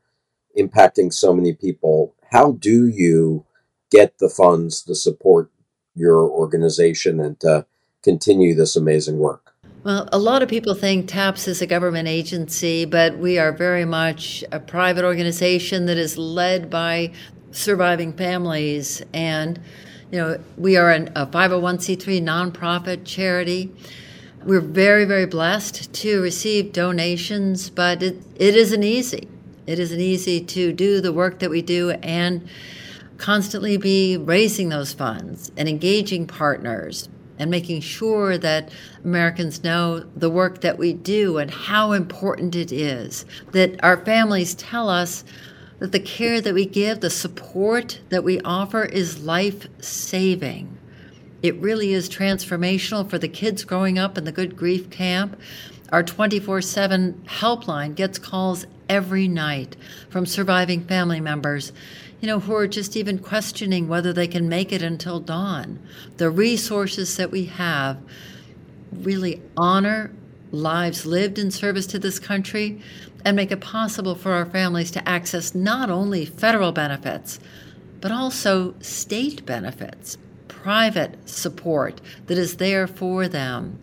impacting 0.59 1.13
so 1.13 1.33
many 1.33 1.53
people. 1.53 2.15
How 2.31 2.53
do 2.53 2.87
you 2.87 3.45
get 3.91 4.19
the 4.19 4.29
funds 4.29 4.83
to 4.83 4.95
support 4.95 5.51
your 5.95 6.21
organization 6.29 7.21
and 7.21 7.39
to 7.41 7.67
continue 8.03 8.55
this 8.55 8.77
amazing 8.77 9.19
work? 9.19 9.53
Well, 9.85 10.09
a 10.13 10.19
lot 10.19 10.43
of 10.43 10.49
people 10.49 10.75
think 10.75 11.07
TAPS 11.07 11.47
is 11.47 11.63
a 11.63 11.67
government 11.67 12.09
agency, 12.09 12.85
but 12.85 13.19
we 13.19 13.39
are 13.39 13.53
very 13.53 13.85
much 13.85 14.43
a 14.51 14.59
private 14.59 15.05
organization 15.05 15.87
that 15.87 15.97
is 15.97 16.19
led 16.19 16.69
by 16.69 17.13
surviving 17.53 18.13
families. 18.13 19.03
And, 19.15 19.61
you 20.11 20.19
know, 20.19 20.39
we 20.57 20.77
are 20.77 20.91
an, 20.91 21.13
a 21.15 21.27
501c3 21.27 22.21
nonprofit 22.21 23.05
charity. 23.05 23.73
We're 24.45 24.61
very, 24.61 25.05
very 25.05 25.27
blessed 25.27 25.93
to 25.93 26.21
receive 26.21 26.73
donations, 26.73 27.71
but 27.71 28.03
it, 28.03 28.17
it 28.35 28.57
isn't 28.57 28.83
easy. 28.83 29.29
It 29.67 29.79
isn't 29.79 30.01
easy 30.01 30.41
to 30.41 30.73
do 30.73 31.01
the 31.01 31.13
work 31.13 31.41
that 31.41 31.51
we 31.51 31.63
do 31.63 31.91
and 31.91 32.49
constantly 33.19 33.77
be 33.77 34.17
raising 34.17 34.69
those 34.69 34.93
funds 34.93 35.51
and 35.57 35.69
engaging 35.69 36.27
partners 36.27 37.09
and 37.39 37.51
making 37.51 37.81
sure 37.81 38.39
that 38.39 38.71
Americans 39.05 39.63
know 39.63 40.01
the 40.17 40.31
work 40.31 40.61
that 40.63 40.79
we 40.79 40.93
do 40.93 41.39
and 41.39 41.51
how 41.51 41.93
important 41.93 42.55
it 42.55 42.73
is. 42.73 43.27
That 43.53 43.83
our 43.85 43.97
families 43.99 44.55
tell 44.55 44.89
us 44.89 45.25
that 45.79 45.93
the 45.93 46.01
care 46.01 46.41
that 46.41 46.55
we 46.55 46.65
give, 46.65 47.01
the 47.01 47.11
support 47.11 48.01
that 48.09 48.25
we 48.25 48.41
offer 48.41 48.85
is 48.85 49.23
life 49.23 49.67
saving. 49.81 50.79
It 51.43 51.57
really 51.57 51.93
is 51.93 52.09
transformational 52.09 53.09
for 53.09 53.19
the 53.19 53.29
kids 53.29 53.65
growing 53.65 53.99
up 53.99 54.17
in 54.17 54.25
the 54.25 54.33
Good 54.33 54.57
Grief 54.57 54.89
Camp. 54.89 55.39
Our 55.93 56.03
24 56.03 56.63
7 56.63 57.23
helpline 57.27 57.95
gets 57.95 58.19
calls 58.19 58.67
every 58.89 59.29
night 59.29 59.77
from 60.09 60.27
surviving 60.27 60.85
family 60.85 61.21
members, 61.21 61.73
you 62.21 62.27
know, 62.29 62.41
who 62.41 62.55
are 62.55 62.67
just 62.67 62.97
even 62.97 63.19
questioning 63.19 63.89
whether 63.89 64.13
they 64.13 64.27
can 64.27 64.49
make 64.49 64.73
it 64.73 64.83
until 64.83 65.21
dawn. 65.21 65.79
The 66.17 66.31
resources 66.31 67.17
that 67.17 67.31
we 67.31 67.47
have 67.47 67.99
really 68.93 69.43
honor 69.57 70.13
lives 70.51 71.05
lived 71.05 71.39
in 71.39 71.51
service 71.51 71.87
to 71.89 71.99
this 71.99 72.19
country 72.19 72.81
and 73.25 73.37
make 73.37 73.51
it 73.51 73.61
possible 73.61 74.15
for 74.15 74.33
our 74.33 74.47
families 74.47 74.91
to 74.93 75.09
access 75.09 75.55
not 75.55 75.91
only 75.91 76.25
federal 76.25 76.73
benefits, 76.73 77.41
but 78.01 78.13
also 78.13 78.75
state 78.81 79.45
benefits, 79.45 80.17
private 80.49 81.29
support 81.29 82.01
that 82.27 82.39
is 82.39 82.57
there 82.57 82.87
for 82.87 83.29
them. 83.29 83.79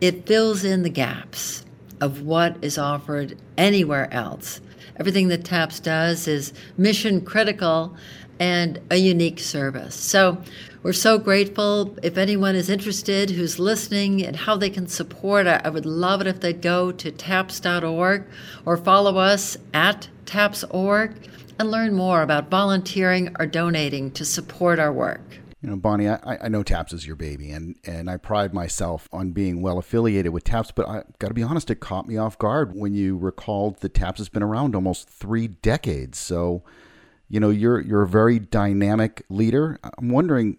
It 0.00 0.26
fills 0.26 0.62
in 0.62 0.82
the 0.82 0.90
gaps 0.90 1.64
of 2.00 2.22
what 2.22 2.56
is 2.62 2.78
offered 2.78 3.38
anywhere 3.56 4.12
else. 4.12 4.60
Everything 4.98 5.28
that 5.28 5.44
TAPS 5.44 5.80
does 5.80 6.26
is 6.26 6.52
mission 6.76 7.20
critical 7.20 7.96
and 8.38 8.80
a 8.90 8.96
unique 8.96 9.38
service. 9.38 9.94
So 9.94 10.38
we're 10.82 10.92
so 10.92 11.18
grateful. 11.18 11.96
If 12.02 12.16
anyone 12.16 12.54
is 12.54 12.70
interested 12.70 13.30
who's 13.30 13.58
listening 13.58 14.24
and 14.24 14.36
how 14.36 14.56
they 14.56 14.70
can 14.70 14.86
support, 14.86 15.46
I 15.46 15.68
would 15.68 15.86
love 15.86 16.20
it 16.20 16.26
if 16.26 16.40
they'd 16.40 16.62
go 16.62 16.92
to 16.92 17.10
taps.org 17.10 18.24
or 18.64 18.76
follow 18.76 19.16
us 19.18 19.56
at 19.74 20.08
taps.org 20.26 21.28
and 21.58 21.70
learn 21.70 21.94
more 21.94 22.22
about 22.22 22.50
volunteering 22.50 23.34
or 23.38 23.46
donating 23.46 24.10
to 24.12 24.24
support 24.24 24.78
our 24.78 24.92
work. 24.92 25.38
You 25.66 25.72
know, 25.72 25.78
Bonnie, 25.78 26.08
I, 26.08 26.38
I 26.42 26.46
know 26.46 26.62
TAPS 26.62 26.92
is 26.92 27.08
your 27.08 27.16
baby, 27.16 27.50
and, 27.50 27.74
and 27.84 28.08
I 28.08 28.18
pride 28.18 28.54
myself 28.54 29.08
on 29.12 29.32
being 29.32 29.62
well 29.62 29.78
affiliated 29.78 30.32
with 30.32 30.44
TAPS, 30.44 30.70
but 30.70 30.88
I 30.88 31.02
got 31.18 31.26
to 31.26 31.34
be 31.34 31.42
honest, 31.42 31.72
it 31.72 31.80
caught 31.80 32.06
me 32.06 32.16
off 32.16 32.38
guard 32.38 32.76
when 32.76 32.94
you 32.94 33.18
recalled 33.18 33.80
that 33.80 33.92
TAPS 33.92 34.18
has 34.18 34.28
been 34.28 34.44
around 34.44 34.76
almost 34.76 35.08
three 35.08 35.48
decades. 35.48 36.18
So, 36.18 36.62
you 37.28 37.40
know, 37.40 37.50
you're 37.50 37.80
you're 37.80 38.02
a 38.02 38.06
very 38.06 38.38
dynamic 38.38 39.24
leader. 39.28 39.80
I'm 39.98 40.10
wondering, 40.10 40.58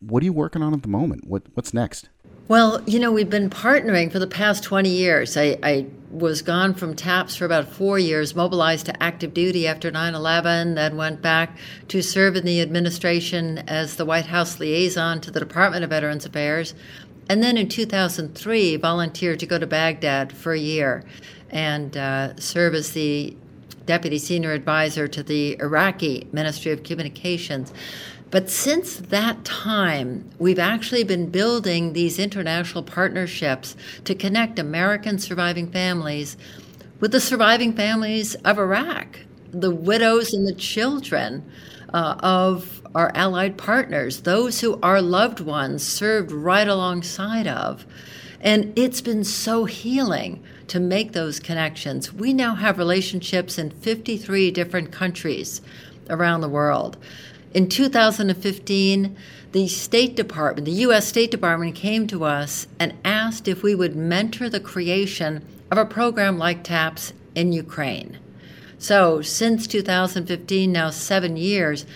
what 0.00 0.24
are 0.24 0.26
you 0.26 0.32
working 0.32 0.60
on 0.60 0.74
at 0.74 0.82
the 0.82 0.88
moment? 0.88 1.28
What 1.28 1.44
what's 1.54 1.72
next? 1.72 2.08
Well, 2.48 2.80
you 2.86 2.98
know, 2.98 3.12
we've 3.12 3.28
been 3.28 3.50
partnering 3.50 4.10
for 4.10 4.18
the 4.18 4.26
past 4.26 4.64
20 4.64 4.88
years. 4.88 5.36
I, 5.36 5.58
I, 5.62 5.86
was 6.10 6.40
gone 6.40 6.72
from 6.72 6.96
TAPS 6.96 7.36
for 7.36 7.44
about 7.44 7.68
four 7.68 7.98
years, 7.98 8.34
mobilized 8.34 8.86
to 8.86 9.02
active 9.02 9.34
duty 9.34 9.66
after 9.66 9.90
9 9.90 10.14
11, 10.14 10.74
then 10.74 10.96
went 10.96 11.20
back 11.20 11.58
to 11.88 12.00
serve 12.00 12.34
in 12.34 12.46
the 12.46 12.62
administration 12.62 13.58
as 13.68 13.96
the 13.96 14.06
White 14.06 14.24
House 14.24 14.58
liaison 14.58 15.20
to 15.20 15.30
the 15.30 15.38
Department 15.38 15.84
of 15.84 15.90
Veterans 15.90 16.24
Affairs. 16.24 16.72
And 17.28 17.42
then 17.42 17.58
in 17.58 17.68
2003, 17.68 18.76
volunteered 18.76 19.38
to 19.40 19.46
go 19.46 19.58
to 19.58 19.66
Baghdad 19.66 20.32
for 20.32 20.54
a 20.54 20.58
year 20.58 21.04
and 21.50 21.94
uh, 21.94 22.34
serve 22.36 22.74
as 22.74 22.92
the 22.92 23.36
deputy 23.84 24.18
senior 24.18 24.52
advisor 24.52 25.06
to 25.08 25.22
the 25.22 25.58
Iraqi 25.60 26.26
Ministry 26.32 26.72
of 26.72 26.82
Communications. 26.84 27.74
But 28.30 28.50
since 28.50 28.96
that 28.96 29.44
time, 29.44 30.28
we've 30.38 30.58
actually 30.58 31.04
been 31.04 31.30
building 31.30 31.94
these 31.94 32.18
international 32.18 32.82
partnerships 32.82 33.74
to 34.04 34.14
connect 34.14 34.58
American 34.58 35.18
surviving 35.18 35.70
families 35.70 36.36
with 37.00 37.12
the 37.12 37.20
surviving 37.20 37.72
families 37.72 38.34
of 38.36 38.58
Iraq, 38.58 39.20
the 39.50 39.74
widows 39.74 40.34
and 40.34 40.46
the 40.46 40.54
children 40.54 41.44
uh, 41.94 42.16
of 42.20 42.82
our 42.94 43.10
allied 43.14 43.56
partners, 43.56 44.22
those 44.22 44.60
who 44.60 44.78
our 44.82 45.00
loved 45.00 45.40
ones 45.40 45.82
served 45.86 46.30
right 46.30 46.68
alongside 46.68 47.46
of. 47.46 47.86
And 48.40 48.78
it's 48.78 49.00
been 49.00 49.24
so 49.24 49.64
healing 49.64 50.42
to 50.68 50.78
make 50.80 51.12
those 51.12 51.40
connections. 51.40 52.12
We 52.12 52.32
now 52.32 52.54
have 52.54 52.78
relationships 52.78 53.58
in 53.58 53.70
53 53.70 54.50
different 54.50 54.92
countries 54.92 55.62
around 56.10 56.42
the 56.42 56.48
world. 56.48 56.98
In 57.54 57.68
2015, 57.68 59.16
the 59.52 59.68
State 59.68 60.14
Department, 60.14 60.66
the 60.66 60.82
U.S. 60.82 61.08
State 61.08 61.30
Department, 61.30 61.74
came 61.74 62.06
to 62.08 62.24
us 62.24 62.66
and 62.78 62.94
asked 63.04 63.48
if 63.48 63.62
we 63.62 63.74
would 63.74 63.96
mentor 63.96 64.50
the 64.50 64.60
creation 64.60 65.42
of 65.70 65.78
a 65.78 65.86
program 65.86 66.36
like 66.36 66.62
TAPS 66.62 67.14
in 67.34 67.52
Ukraine. 67.52 68.18
So, 68.78 69.22
since 69.22 69.66
2015, 69.66 70.70
now 70.70 70.90
seven 70.90 71.36
years, 71.36 71.86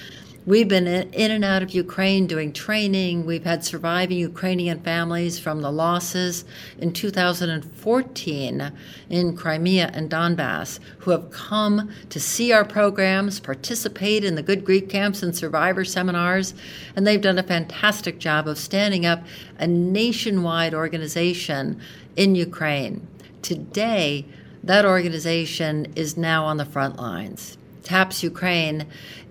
We've 0.45 0.67
been 0.67 0.89
in 0.89 1.31
and 1.31 1.45
out 1.45 1.63
of 1.63 1.71
Ukraine 1.71 2.27
doing 2.27 2.53
training. 2.53 3.25
We've 3.25 3.45
had 3.45 3.65
surviving 3.65 4.19
Ukrainian 4.19 4.81
families 4.81 5.39
from 5.39 5.61
the 5.61 5.71
losses 5.71 6.45
in 6.79 6.93
2014 6.93 8.73
in 9.09 9.37
Crimea 9.37 9.93
and 9.95 10.11
Donbass 10.11 10.81
who 10.99 11.13
have 11.13 11.31
come 11.31 11.93
to 12.11 12.19
see 12.19 12.51
our 12.51 12.65
programs, 12.65 13.39
participate 13.39 14.25
in 14.25 14.35
the 14.35 14.43
Good 14.43 14.65
Grief 14.65 14.89
camps 14.89 15.23
and 15.23 15.37
survivor 15.37 15.85
seminars, 15.85 16.55
and 16.97 17.07
they've 17.07 17.21
done 17.21 17.39
a 17.39 17.45
fantastic 17.45 18.19
job 18.19 18.49
of 18.49 18.59
standing 18.59 19.07
up 19.07 19.23
a 19.61 19.69
nationwide 19.69 20.75
organization 20.75 21.81
in 22.17 22.35
Ukraine. 22.35 23.07
Today, 23.43 24.27
that 24.65 24.85
organization 24.85 25.93
is 25.95 26.17
now 26.17 26.45
on 26.45 26.57
the 26.57 26.65
front 26.65 26.97
lines. 26.97 27.57
TAPS 27.83 28.23
Ukraine 28.23 28.87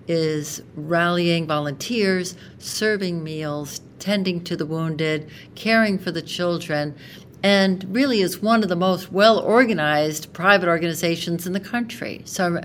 is 0.08 0.62
rallying 0.74 1.46
volunteers, 1.46 2.36
serving 2.58 3.22
meals, 3.22 3.80
tending 3.98 4.42
to 4.44 4.56
the 4.56 4.66
wounded, 4.66 5.30
caring 5.54 5.98
for 5.98 6.10
the 6.10 6.22
children, 6.22 6.94
and 7.42 7.84
really 7.94 8.20
is 8.20 8.40
one 8.40 8.62
of 8.62 8.68
the 8.68 8.76
most 8.76 9.12
well 9.12 9.38
organized 9.38 10.32
private 10.32 10.68
organizations 10.68 11.46
in 11.46 11.52
the 11.52 11.60
country. 11.60 12.22
So 12.24 12.46
I'm 12.46 12.60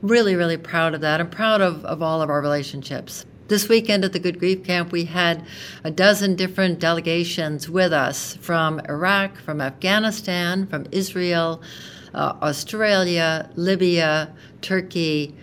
really, 0.00 0.36
really 0.36 0.56
proud 0.56 0.94
of 0.94 1.00
that. 1.00 1.20
I'm 1.20 1.30
proud 1.30 1.60
of, 1.60 1.84
of 1.84 2.02
all 2.02 2.22
of 2.22 2.30
our 2.30 2.40
relationships. 2.40 3.24
This 3.48 3.68
weekend 3.68 4.04
at 4.04 4.12
the 4.12 4.18
Good 4.18 4.38
Grief 4.38 4.64
Camp, 4.64 4.92
we 4.92 5.04
had 5.04 5.44
a 5.84 5.90
dozen 5.90 6.36
different 6.36 6.78
delegations 6.78 7.68
with 7.68 7.92
us 7.92 8.36
from 8.36 8.80
Iraq, 8.88 9.36
from 9.36 9.60
Afghanistan, 9.60 10.66
from 10.66 10.86
Israel, 10.90 11.60
uh, 12.14 12.34
Australia, 12.40 13.50
Libya, 13.56 14.32
Turkey, 14.62 15.34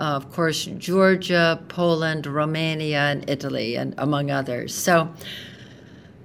of 0.00 0.32
course, 0.32 0.64
Georgia, 0.64 1.62
Poland, 1.68 2.26
Romania, 2.26 3.00
and 3.00 3.28
Italy, 3.28 3.76
and 3.76 3.94
among 3.98 4.30
others. 4.30 4.74
So, 4.74 5.12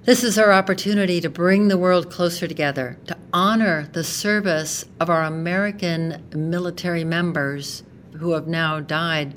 this 0.04 0.24
is 0.24 0.38
our 0.38 0.52
opportunity 0.52 1.20
to 1.20 1.28
bring 1.28 1.68
the 1.68 1.76
world 1.76 2.10
closer 2.10 2.46
together, 2.46 2.96
to 3.06 3.16
honor 3.32 3.88
the 3.92 4.04
service 4.04 4.84
of 4.98 5.10
our 5.10 5.24
American 5.24 6.24
military 6.34 7.04
members 7.04 7.82
who 8.18 8.32
have 8.32 8.46
now 8.46 8.80
died 8.80 9.34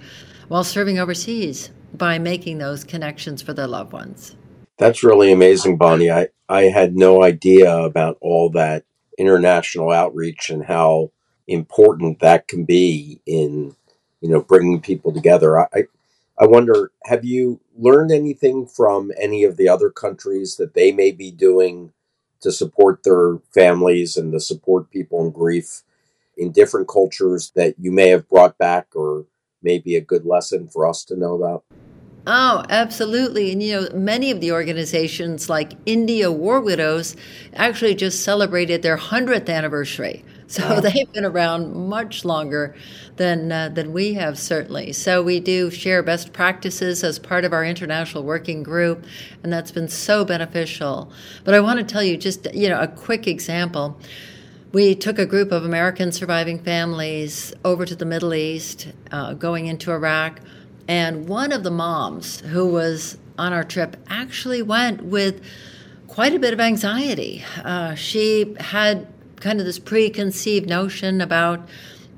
while 0.48 0.64
serving 0.64 1.00
overseas 1.00 1.72
by 1.94 2.20
making 2.20 2.60
those 2.60 2.84
connections 2.84 3.42
for 3.42 3.54
their 3.54 3.68
loved 3.68 3.92
ones. 3.92 4.36
That's 4.78 5.04
really 5.04 5.32
amazing, 5.32 5.78
Bonnie. 5.78 6.12
I, 6.12 6.30
I 6.48 6.64
had 6.64 6.96
no 6.96 7.24
idea 7.24 7.76
about 7.76 8.18
all 8.22 8.50
that 8.52 8.86
international 9.18 9.92
outreach 9.92 10.50
and 10.50 10.64
how 10.64 11.12
important 11.48 12.20
that 12.20 12.48
can 12.48 12.64
be 12.64 13.22
in 13.26 13.76
you 14.22 14.30
know, 14.30 14.42
bringing 14.42 14.82
people 14.82 15.12
together. 15.12 15.60
I, 15.60 15.84
I 16.38 16.46
wonder, 16.46 16.92
have 17.06 17.26
you 17.26 17.60
learned 17.78 18.12
anything 18.12 18.66
from 18.66 19.12
any 19.20 19.44
of 19.44 19.58
the 19.58 19.70
other 19.70 19.90
countries 19.90 20.56
that 20.58 20.74
they 20.74 20.92
may 20.92 21.12
be 21.12 21.32
doing 21.32 21.94
to 22.42 22.52
support 22.52 23.04
their 23.04 23.40
families 23.54 24.16
and 24.16 24.32
to 24.32 24.40
support 24.40 24.92
people 24.92 25.26
in 25.26 25.32
grief 25.32 25.84
in 26.38 26.52
different 26.52 26.88
cultures 26.88 27.52
that 27.56 27.76
you 27.78 27.92
may 27.92 28.10
have 28.10 28.30
brought 28.30 28.58
back 28.58 28.88
or 28.96 29.26
maybe 29.62 29.96
a 29.96 30.02
good 30.02 30.26
lesson 30.26 30.68
for 30.68 30.88
us 30.88 31.04
to 31.04 31.18
know 31.18 31.36
about? 31.36 31.64
Oh, 32.26 32.64
absolutely. 32.70 33.52
And 33.52 33.64
you 33.64 33.82
know, 33.82 33.90
many 33.94 34.32
of 34.32 34.40
the 34.40 34.52
organizations 34.52 35.50
like 35.50 35.74
India 35.86 36.32
War 36.32 36.62
Widows 36.62 37.16
actually 37.54 37.96
just 37.96 38.24
celebrated 38.24 38.82
their 38.82 38.98
100th 38.98 39.50
anniversary. 39.50 40.24
So 40.50 40.68
wow. 40.68 40.80
they've 40.80 41.12
been 41.14 41.26
around 41.26 41.76
much 41.76 42.26
longer 42.26 42.76
than 43.18 43.52
uh, 43.52 43.70
than 43.70 43.94
we 43.94 44.16
have 44.16 44.38
certainly. 44.40 44.92
So 44.94 45.22
we 45.22 45.40
do 45.40 45.70
share 45.70 46.02
best 46.02 46.34
practices 46.34 47.04
as 47.04 47.20
part 47.20 47.46
of 47.46 47.54
our 47.54 47.64
international 47.64 48.24
working 48.24 48.64
group, 48.64 49.06
and 49.44 49.54
that's 49.54 49.72
been 49.72 49.88
so 49.88 50.26
beneficial. 50.26 51.12
But 51.44 51.54
I 51.54 51.60
want 51.60 51.78
to 51.78 51.86
tell 51.86 52.04
you 52.04 52.18
just 52.18 52.52
you 52.54 52.68
know 52.68 52.82
a 52.82 52.88
quick 52.88 53.28
example. 53.28 54.00
We 54.72 54.96
took 54.96 55.20
a 55.20 55.26
group 55.26 55.52
of 55.52 55.66
American 55.66 56.12
surviving 56.12 56.58
families 56.60 57.54
over 57.64 57.86
to 57.86 57.96
the 57.96 58.06
Middle 58.06 58.34
East, 58.34 58.88
uh, 59.12 59.34
going 59.34 59.68
into 59.68 59.92
Iraq, 59.92 60.40
and 60.88 61.28
one 61.28 61.52
of 61.52 61.64
the 61.64 61.72
moms 61.72 62.42
who 62.42 62.68
was 62.68 63.20
on 63.38 63.54
our 63.54 63.64
trip 63.64 63.96
actually 64.10 64.64
went 64.64 65.04
with 65.04 65.44
quite 66.08 66.34
a 66.34 66.40
bit 66.40 66.54
of 66.54 66.60
anxiety. 66.60 67.44
Uh, 67.64 67.94
she 67.94 68.56
had 68.60 69.08
kind 69.40 69.60
of 69.60 69.66
this 69.66 69.80
preconceived 69.80 70.68
notion 70.68 71.22
about 71.22 71.68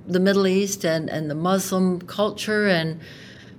the 0.08 0.20
Middle 0.20 0.48
East 0.48 0.84
and, 0.84 1.10
and 1.10 1.30
the 1.30 1.36
Muslim 1.36 2.02
culture, 2.02 2.68
and 2.68 3.00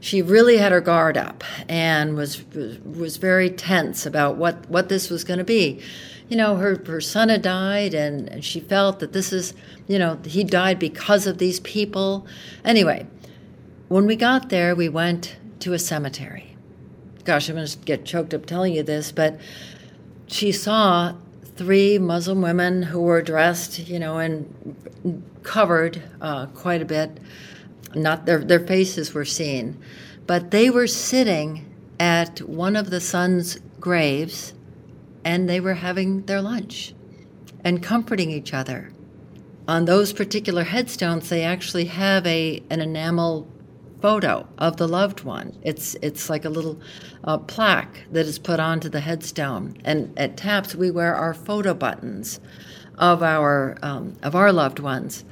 she 0.00 0.20
really 0.20 0.56
had 0.56 0.72
her 0.72 0.80
guard 0.80 1.16
up 1.16 1.44
and 1.68 2.16
was 2.16 2.44
was 2.84 3.16
very 3.16 3.48
tense 3.48 4.04
about 4.04 4.36
what, 4.36 4.68
what 4.68 4.88
this 4.88 5.08
was 5.08 5.24
going 5.24 5.38
to 5.38 5.44
be. 5.44 5.80
You 6.28 6.36
know, 6.36 6.56
her, 6.56 6.82
her 6.86 7.00
son 7.00 7.28
had 7.28 7.42
died, 7.42 7.94
and, 7.94 8.28
and 8.28 8.44
she 8.44 8.58
felt 8.58 9.00
that 9.00 9.12
this 9.12 9.32
is, 9.32 9.54
you 9.86 9.98
know, 9.98 10.18
he 10.24 10.44
died 10.44 10.78
because 10.78 11.26
of 11.26 11.38
these 11.38 11.60
people. 11.60 12.26
Anyway, 12.64 13.06
when 13.88 14.06
we 14.06 14.16
got 14.16 14.48
there, 14.48 14.74
we 14.74 14.88
went 14.88 15.36
to 15.60 15.74
a 15.74 15.78
cemetery. 15.78 16.56
Gosh, 17.24 17.48
I'm 17.48 17.56
going 17.56 17.66
to 17.66 17.78
get 17.78 18.04
choked 18.04 18.32
up 18.32 18.46
telling 18.46 18.72
you 18.72 18.82
this, 18.82 19.12
but 19.12 19.38
she 20.26 20.50
saw 20.52 21.14
three 21.56 21.98
Muslim 21.98 22.40
women 22.40 22.82
who 22.82 23.00
were 23.00 23.22
dressed, 23.22 23.78
you 23.78 23.98
know, 23.98 24.18
and 24.18 25.24
covered 25.42 26.02
uh, 26.20 26.46
quite 26.46 26.82
a 26.82 26.86
bit. 26.86 27.18
Not 27.94 28.24
their 28.24 28.38
their 28.38 28.60
faces 28.60 29.12
were 29.12 29.24
seen, 29.24 29.78
but 30.26 30.50
they 30.50 30.70
were 30.70 30.86
sitting 30.86 31.66
at 32.00 32.40
one 32.40 32.74
of 32.74 32.90
the 32.90 33.00
sons' 33.00 33.58
graves, 33.78 34.54
and 35.24 35.48
they 35.48 35.60
were 35.60 35.74
having 35.74 36.22
their 36.22 36.40
lunch 36.40 36.94
and 37.64 37.82
comforting 37.82 38.30
each 38.30 38.54
other. 38.54 38.90
On 39.68 39.84
those 39.84 40.12
particular 40.12 40.64
headstones, 40.64 41.28
they 41.28 41.42
actually 41.42 41.84
have 41.84 42.26
a 42.26 42.62
an 42.70 42.80
enamel 42.80 43.46
photo 44.02 44.46
of 44.58 44.76
the 44.76 44.88
loved 44.88 45.22
one. 45.22 45.56
It's 45.62 45.94
it's 46.02 46.28
like 46.28 46.44
a 46.44 46.50
little 46.50 46.78
uh, 47.24 47.38
plaque 47.38 48.02
that 48.10 48.26
is 48.26 48.38
put 48.38 48.58
onto 48.58 48.88
the 48.88 49.00
headstone. 49.00 49.76
And 49.84 50.12
at 50.18 50.36
TAPS, 50.36 50.74
we 50.74 50.90
wear 50.90 51.14
our 51.14 51.32
photo 51.32 51.72
buttons 51.72 52.40
of 52.98 53.22
our 53.22 53.78
um, 53.82 54.16
of 54.22 54.34
our 54.34 54.52
loved 54.52 54.80
ones. 54.80 55.24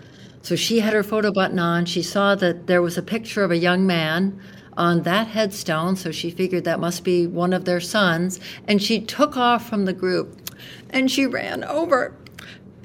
So 0.43 0.57
she 0.57 0.81
had 0.81 0.95
her 0.95 1.03
photo 1.03 1.33
button 1.33 1.59
on. 1.59 1.85
She 1.85 2.03
saw 2.03 2.35
that 2.37 2.67
there 2.69 2.81
was 2.81 2.97
a 2.97 3.03
picture 3.03 3.45
of 3.45 3.51
a 3.51 3.59
young 3.59 3.87
man 3.87 4.41
on 4.77 5.03
that 5.03 5.27
headstone, 5.27 5.97
so 5.97 6.11
she 6.11 6.31
figured 6.31 6.65
that 6.65 6.81
must 6.81 7.05
be 7.05 7.27
one 7.27 7.53
of 7.53 7.65
their 7.65 7.81
sons. 7.81 8.41
And 8.67 8.81
she 8.81 9.01
took 9.01 9.37
off 9.37 9.69
from 9.69 9.85
the 9.85 9.93
group 9.93 10.41
and 10.89 11.11
she 11.11 11.27
ran 11.27 11.65
over. 11.65 12.15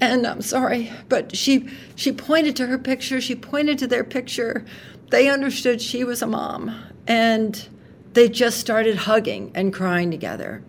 And 0.02 0.28
I'm 0.28 0.42
sorry, 0.42 0.92
but 1.08 1.38
she 1.38 1.70
she 1.96 2.12
pointed 2.12 2.56
to 2.58 2.68
her 2.68 2.78
picture, 2.78 3.22
she 3.22 3.36
pointed 3.36 3.78
to 3.80 3.88
their 3.88 4.04
picture. 4.04 4.66
They 5.10 5.30
understood 5.30 5.82
she 5.82 6.04
was 6.04 6.22
a 6.22 6.28
mom 6.28 6.84
and 7.08 7.68
they 8.14 8.30
just 8.30 8.60
started 8.60 8.96
hugging 8.96 9.52
and 9.54 9.74
crying 9.74 10.10
together. 10.10 10.64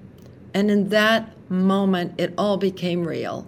And 0.52 0.70
in 0.70 0.90
that 0.90 1.30
moment 1.50 2.14
it 2.18 2.34
all 2.36 2.56
became 2.56 3.06
real. 3.06 3.46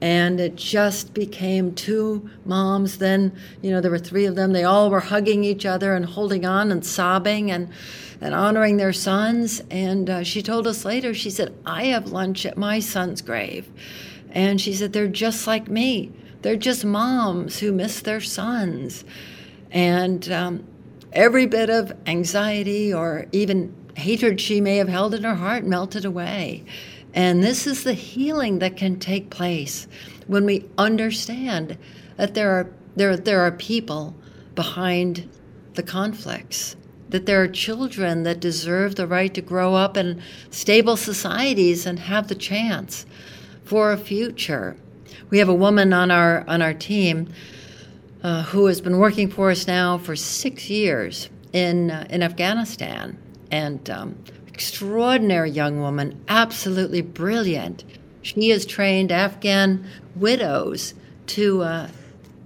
And 0.00 0.38
it 0.38 0.56
just 0.56 1.14
became 1.14 1.74
two 1.74 2.28
moms 2.44 2.98
then. 2.98 3.34
You 3.62 3.70
know 3.70 3.80
there 3.80 3.90
were 3.90 3.98
three 3.98 4.26
of 4.26 4.34
them. 4.34 4.52
They 4.52 4.64
all 4.64 4.90
were 4.90 5.00
hugging 5.00 5.44
each 5.44 5.64
other 5.64 5.94
and 5.94 6.04
holding 6.04 6.44
on 6.44 6.70
and 6.70 6.84
sobbing 6.84 7.50
and 7.50 7.70
and 8.20 8.34
honoring 8.34 8.76
their 8.76 8.92
sons. 8.92 9.62
And 9.70 10.10
uh, 10.10 10.22
she 10.22 10.42
told 10.42 10.66
us 10.66 10.84
later 10.84 11.14
she 11.14 11.30
said 11.30 11.54
i 11.64 11.84
have 11.84 12.12
lunch 12.12 12.44
at 12.44 12.58
my 12.58 12.80
son's 12.80 13.22
grave. 13.22 13.70
And 14.30 14.60
she 14.60 14.74
said 14.74 14.92
they're 14.92 15.08
just 15.08 15.46
like 15.46 15.68
me. 15.68 16.12
They're 16.42 16.56
just 16.56 16.84
moms 16.84 17.60
who 17.60 17.72
miss 17.72 18.00
their 18.00 18.20
sons 18.20 19.04
and 19.74 20.30
um, 20.32 20.64
every 21.12 21.44
bit 21.44 21.68
of 21.68 21.92
anxiety 22.06 22.94
or 22.94 23.26
even 23.32 23.74
hatred 23.96 24.40
she 24.40 24.60
may 24.60 24.76
have 24.76 24.88
held 24.88 25.12
in 25.12 25.22
her 25.22 25.34
heart 25.34 25.64
melted 25.64 26.04
away 26.04 26.64
and 27.12 27.42
this 27.42 27.66
is 27.66 27.84
the 27.84 27.92
healing 27.92 28.58
that 28.58 28.76
can 28.76 28.98
take 28.98 29.30
place 29.30 29.86
when 30.26 30.46
we 30.46 30.68
understand 30.78 31.76
that 32.16 32.34
there 32.34 32.50
are 32.50 32.70
there 32.96 33.16
there 33.16 33.40
are 33.40 33.52
people 33.52 34.14
behind 34.54 35.28
the 35.74 35.82
conflicts 35.82 36.76
that 37.10 37.26
there 37.26 37.40
are 37.40 37.48
children 37.48 38.24
that 38.24 38.40
deserve 38.40 38.96
the 38.96 39.06
right 39.06 39.34
to 39.34 39.40
grow 39.40 39.74
up 39.74 39.96
in 39.96 40.20
stable 40.50 40.96
societies 40.96 41.86
and 41.86 41.98
have 41.98 42.26
the 42.26 42.34
chance 42.34 43.06
for 43.64 43.92
a 43.92 43.96
future. 43.96 44.76
We 45.30 45.38
have 45.38 45.48
a 45.48 45.54
woman 45.54 45.92
on 45.92 46.10
our 46.10 46.44
on 46.48 46.60
our 46.60 46.74
team 46.74 47.28
uh, 48.24 48.42
who 48.44 48.66
has 48.66 48.80
been 48.80 48.98
working 48.98 49.28
for 49.28 49.50
us 49.50 49.66
now 49.66 49.98
for 49.98 50.16
six 50.16 50.70
years 50.70 51.28
in 51.52 51.90
uh, 51.90 52.06
in 52.08 52.22
Afghanistan, 52.22 53.16
and 53.50 53.88
um, 53.90 54.16
extraordinary 54.48 55.50
young 55.50 55.78
woman, 55.78 56.24
absolutely 56.28 57.02
brilliant. 57.02 57.84
She 58.22 58.48
has 58.48 58.64
trained 58.64 59.12
Afghan 59.12 59.86
widows 60.16 60.94
to 61.26 61.62
uh, 61.62 61.88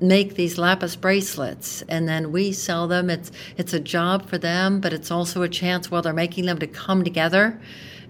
make 0.01 0.35
these 0.35 0.59
lapis 0.59 0.97
bracelets, 0.97 1.83
and 1.88 2.09
then 2.09 2.33
we 2.33 2.53
sell 2.53 2.88
them. 2.88 3.09
It's 3.09 3.31
it's 3.57 3.73
a 3.73 3.81
job 3.81 4.29
for 4.29 4.37
them, 4.37 4.81
but 4.81 4.93
it's 4.93 5.12
also 5.12 5.43
a 5.43 5.49
chance 5.49 5.93
while 5.93 6.03
they're 6.03 6.12
making 6.12 6.47
them 6.47 6.59
to 6.59 6.67
come 6.67 7.05
together 7.05 7.59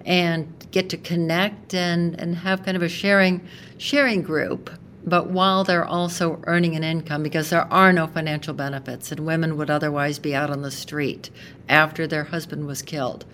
and 0.07 0.67
get 0.71 0.89
to 0.89 0.97
connect 0.97 1.75
and, 1.75 2.19
and 2.19 2.35
have 2.37 2.65
kind 2.65 2.79
of 2.79 2.83
a 2.83 2.89
sharing 2.89 3.47
sharing 3.77 4.23
group 4.23 4.71
but 5.09 5.31
while 5.31 5.65
they're 5.65 5.85
also 5.85 6.41
earning 6.47 6.77
an 6.77 6.85
income 6.85 7.23
because 7.23 7.51
there 7.51 7.73
are 7.73 7.93
no 7.93 8.07
financial 8.07 8.55
benefits 8.55 9.11
and 9.11 9.21
women 9.21 9.57
would 9.57 9.71
otherwise 9.71 10.19
be 10.19 10.35
out 10.35 10.51
on 10.51 10.63
the 10.63 10.71
street 10.71 11.31
after 11.69 12.07
their 12.07 12.25
husband 12.25 12.67
was 12.67 12.83
killed. 12.83 13.25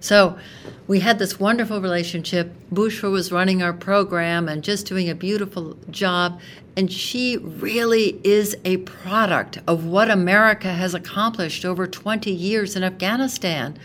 So 0.00 0.36
we 0.88 0.98
had 0.98 1.20
this 1.20 1.38
wonderful 1.38 1.80
relationship. 1.80 2.52
Bushra 2.72 3.10
was 3.10 3.30
running 3.30 3.62
our 3.62 3.72
program 3.72 4.48
and 4.48 4.64
just 4.64 4.86
doing 4.86 5.08
a 5.08 5.14
beautiful 5.14 5.78
job. 5.90 6.40
And 6.76 6.90
she 6.90 7.36
really 7.36 8.20
is 8.24 8.56
a 8.64 8.78
product 8.78 9.60
of 9.68 9.84
what 9.84 10.10
America 10.10 10.72
has 10.72 10.94
accomplished 10.94 11.64
over 11.64 11.86
20 11.86 12.32
years 12.32 12.74
in 12.74 12.82
Afghanistan. 12.82 13.78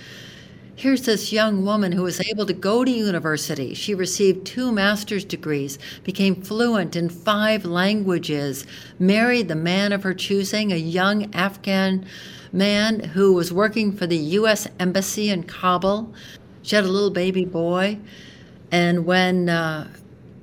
Here's 0.78 1.02
this 1.02 1.34
young 1.34 1.66
woman 1.66 1.92
who 1.92 2.04
was 2.04 2.22
able 2.22 2.46
to 2.46 2.54
go 2.54 2.86
to 2.86 2.92
university. 2.92 3.74
She 3.74 3.96
received 3.96 4.46
two 4.46 4.72
master's 4.72 5.26
degrees, 5.26 5.80
became 6.04 6.40
fluent 6.40 6.96
in 6.96 7.10
five 7.10 7.66
languages, 7.66 8.64
married 9.00 9.48
the 9.48 9.56
man 9.56 9.92
of 9.92 10.04
her 10.04 10.14
choosing, 10.14 10.72
a 10.72 10.76
young 10.76 11.34
Afghan 11.34 12.06
man 12.54 13.00
who 13.00 13.34
was 13.34 13.52
working 13.52 13.92
for 13.92 14.06
the 14.06 14.18
U.S. 14.18 14.68
Embassy 14.80 15.32
in 15.32 15.44
Kabul. 15.44 16.14
She 16.62 16.76
had 16.76 16.86
a 16.86 16.90
little 16.90 17.10
baby 17.10 17.44
boy. 17.44 17.98
And 18.72 19.04
when 19.08 19.50
uh, 19.50 19.88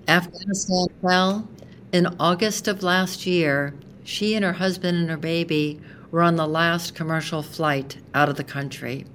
Afghanistan 0.08 0.86
fell 1.00 1.48
in 1.92 2.08
August 2.18 2.66
of 2.66 2.82
last 2.82 3.24
year, 3.24 3.72
she 4.02 4.34
and 4.34 4.44
her 4.44 4.54
husband 4.54 4.98
and 4.98 5.10
her 5.10 5.16
baby 5.16 5.80
were 6.10 6.22
on 6.22 6.34
the 6.34 6.48
last 6.48 6.96
commercial 6.96 7.40
flight 7.40 7.98
out 8.14 8.28
of 8.28 8.34
the 8.34 8.42
country. 8.42 9.06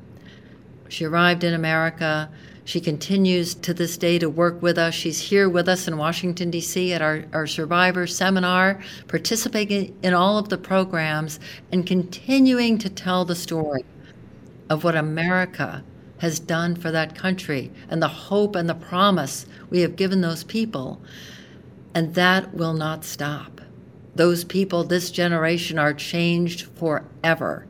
She 0.89 1.06
arrived 1.06 1.43
in 1.43 1.54
America. 1.54 2.30
She 2.65 2.82
continues 2.82 3.56
to 3.56 3.73
this 3.73 3.97
day 3.97 4.19
to 4.19 4.30
work 4.30 4.62
with 4.62 4.78
us. 4.78 4.93
She's 4.93 5.19
here 5.19 5.47
with 5.47 5.69
us 5.69 5.88
in 5.88 5.97
Washington, 5.97 6.52
D.C. 6.52 6.93
at 6.93 7.02
our, 7.02 7.25
our 7.32 7.47
Survivor 7.47 8.06
Seminar, 8.06 8.82
participating 9.08 9.97
in 10.04 10.13
all 10.13 10.38
of 10.38 10.49
the 10.49 10.58
programs 10.58 11.39
and 11.71 11.86
continuing 11.86 12.78
to 12.80 12.89
tell 12.89 13.23
the 13.23 13.36
story 13.36 13.86
of 14.69 14.84
what 14.84 14.95
America 14.95 15.84
has 16.19 16.39
done 16.39 16.75
for 16.75 16.91
that 16.91 17.15
country 17.15 17.71
and 17.89 18.02
the 18.02 18.08
hope 18.08 18.56
and 18.56 18.69
the 18.69 18.75
promise 18.75 19.45
we 19.69 19.82
have 19.82 19.95
given 19.95 20.21
those 20.21 20.43
people. 20.43 21.02
And 21.93 22.13
that 22.15 22.54
will 22.54 22.73
not 22.73 23.04
stop. 23.06 23.62
Those 24.15 24.43
people, 24.43 24.84
this 24.84 25.12
generation, 25.12 25.80
are 25.80 25.93
changed 25.93 26.63
forever. 26.63 27.67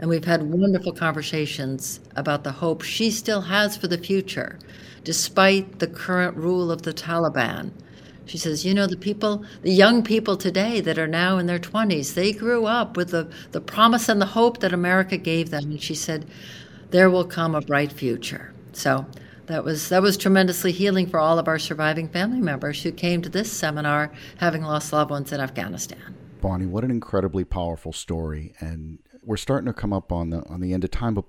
And 0.00 0.08
we've 0.08 0.24
had 0.24 0.42
wonderful 0.42 0.92
conversations 0.92 2.00
about 2.16 2.42
the 2.42 2.52
hope 2.52 2.82
she 2.82 3.10
still 3.10 3.42
has 3.42 3.76
for 3.76 3.86
the 3.86 3.98
future, 3.98 4.58
despite 5.04 5.78
the 5.78 5.86
current 5.86 6.36
rule 6.36 6.72
of 6.72 6.82
the 6.82 6.94
Taliban. 6.94 7.70
She 8.24 8.38
says, 8.38 8.64
you 8.64 8.72
know, 8.72 8.86
the 8.86 8.96
people, 8.96 9.44
the 9.62 9.72
young 9.72 10.02
people 10.02 10.36
today 10.36 10.80
that 10.80 10.98
are 10.98 11.06
now 11.06 11.36
in 11.36 11.46
their 11.46 11.58
20s, 11.58 12.14
they 12.14 12.32
grew 12.32 12.64
up 12.64 12.96
with 12.96 13.10
the, 13.10 13.30
the 13.52 13.60
promise 13.60 14.08
and 14.08 14.22
the 14.22 14.26
hope 14.26 14.60
that 14.60 14.72
America 14.72 15.18
gave 15.18 15.50
them. 15.50 15.64
And 15.64 15.82
she 15.82 15.94
said, 15.94 16.26
there 16.90 17.10
will 17.10 17.24
come 17.24 17.54
a 17.54 17.60
bright 17.60 17.92
future. 17.92 18.54
So 18.72 19.04
that 19.46 19.64
was 19.64 19.88
that 19.88 20.00
was 20.00 20.16
tremendously 20.16 20.72
healing 20.72 21.08
for 21.08 21.18
all 21.18 21.38
of 21.38 21.48
our 21.48 21.58
surviving 21.58 22.08
family 22.08 22.40
members 22.40 22.82
who 22.82 22.92
came 22.92 23.20
to 23.22 23.28
this 23.28 23.50
seminar 23.50 24.12
having 24.38 24.62
lost 24.62 24.92
loved 24.92 25.10
ones 25.10 25.32
in 25.32 25.40
Afghanistan. 25.40 26.14
Bonnie, 26.40 26.66
what 26.66 26.84
an 26.84 26.90
incredibly 26.90 27.44
powerful 27.44 27.92
story 27.92 28.54
and 28.60 28.98
we're 29.30 29.36
starting 29.36 29.66
to 29.66 29.72
come 29.72 29.92
up 29.92 30.10
on 30.10 30.30
the 30.30 30.44
on 30.48 30.60
the 30.60 30.74
end 30.74 30.82
of 30.82 30.90
time, 30.90 31.14
but 31.14 31.24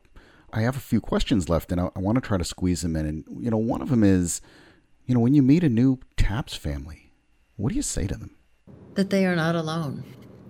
I 0.52 0.62
have 0.62 0.76
a 0.76 0.80
few 0.80 1.00
questions 1.00 1.50
left, 1.50 1.72
and 1.72 1.80
I, 1.80 1.92
I 1.96 2.00
want 2.00 2.16
to 2.16 2.22
try 2.22 2.36
to 2.36 2.44
squeeze 2.44 2.82
them 2.82 2.96
in. 2.96 3.06
And 3.06 3.24
you 3.40 3.52
know, 3.52 3.58
one 3.58 3.80
of 3.80 3.90
them 3.90 4.04
is, 4.04 4.42
you 5.06 5.14
know, 5.14 5.20
when 5.22 5.36
you 5.36 5.44
meet 5.44 5.64
a 5.64 5.70
new 5.70 6.00
TAPS 6.18 6.56
family, 6.56 7.14
what 7.58 7.70
do 7.70 7.76
you 7.76 7.84
say 7.84 8.08
to 8.08 8.16
them? 8.16 8.36
That 8.96 9.12
they 9.12 9.28
are 9.28 9.36
not 9.36 9.56
alone. 9.56 10.04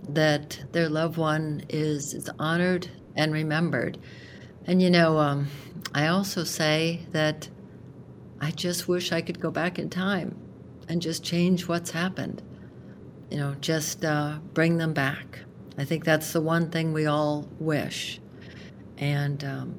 That 0.08 0.64
their 0.72 0.88
loved 0.88 1.18
one 1.18 1.64
is, 1.68 2.14
is 2.14 2.30
honored 2.40 2.90
and 3.18 3.34
remembered. 3.34 3.98
And 4.66 4.82
you 4.82 4.90
know, 4.90 5.18
um, 5.18 5.48
I 5.94 6.08
also 6.08 6.46
say 6.46 7.02
that 7.12 7.50
I 8.40 8.52
just 8.52 8.88
wish 8.88 9.12
I 9.12 9.20
could 9.20 9.42
go 9.42 9.52
back 9.52 9.78
in 9.78 9.90
time 9.90 10.38
and 10.88 11.02
just 11.02 11.22
change 11.22 11.68
what's 11.68 11.92
happened. 11.92 12.42
You 13.30 13.40
know, 13.40 13.56
just 13.60 14.06
uh, 14.06 14.40
bring 14.54 14.78
them 14.78 14.94
back. 14.94 15.40
I 15.78 15.86
think 15.86 16.04
that's 16.04 16.34
the 16.34 16.42
one 16.42 16.70
thing 16.70 16.94
we 16.94 17.06
all 17.06 17.48
wish. 17.60 18.20
And 18.98 19.44
um, 19.44 19.76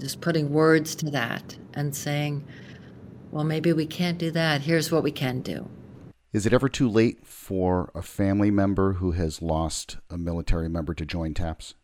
just 0.00 0.20
putting 0.20 0.52
words 0.52 0.94
to 0.96 1.10
that 1.10 1.56
and 1.74 1.94
saying, 1.94 2.44
well, 3.30 3.44
maybe 3.44 3.72
we 3.72 3.86
can't 3.86 4.18
do 4.18 4.30
that. 4.32 4.62
Here's 4.62 4.90
what 4.90 5.02
we 5.02 5.12
can 5.12 5.40
do. 5.40 5.68
Is 6.32 6.46
it 6.46 6.52
ever 6.52 6.68
too 6.68 6.88
late 6.88 7.26
for 7.26 7.90
a 7.94 8.02
family 8.02 8.50
member 8.50 8.94
who 8.94 9.12
has 9.12 9.40
lost 9.40 9.98
a 10.10 10.18
military 10.18 10.68
member 10.68 10.92
to 10.94 11.06
join 11.06 11.34
TAPS? 11.34 11.74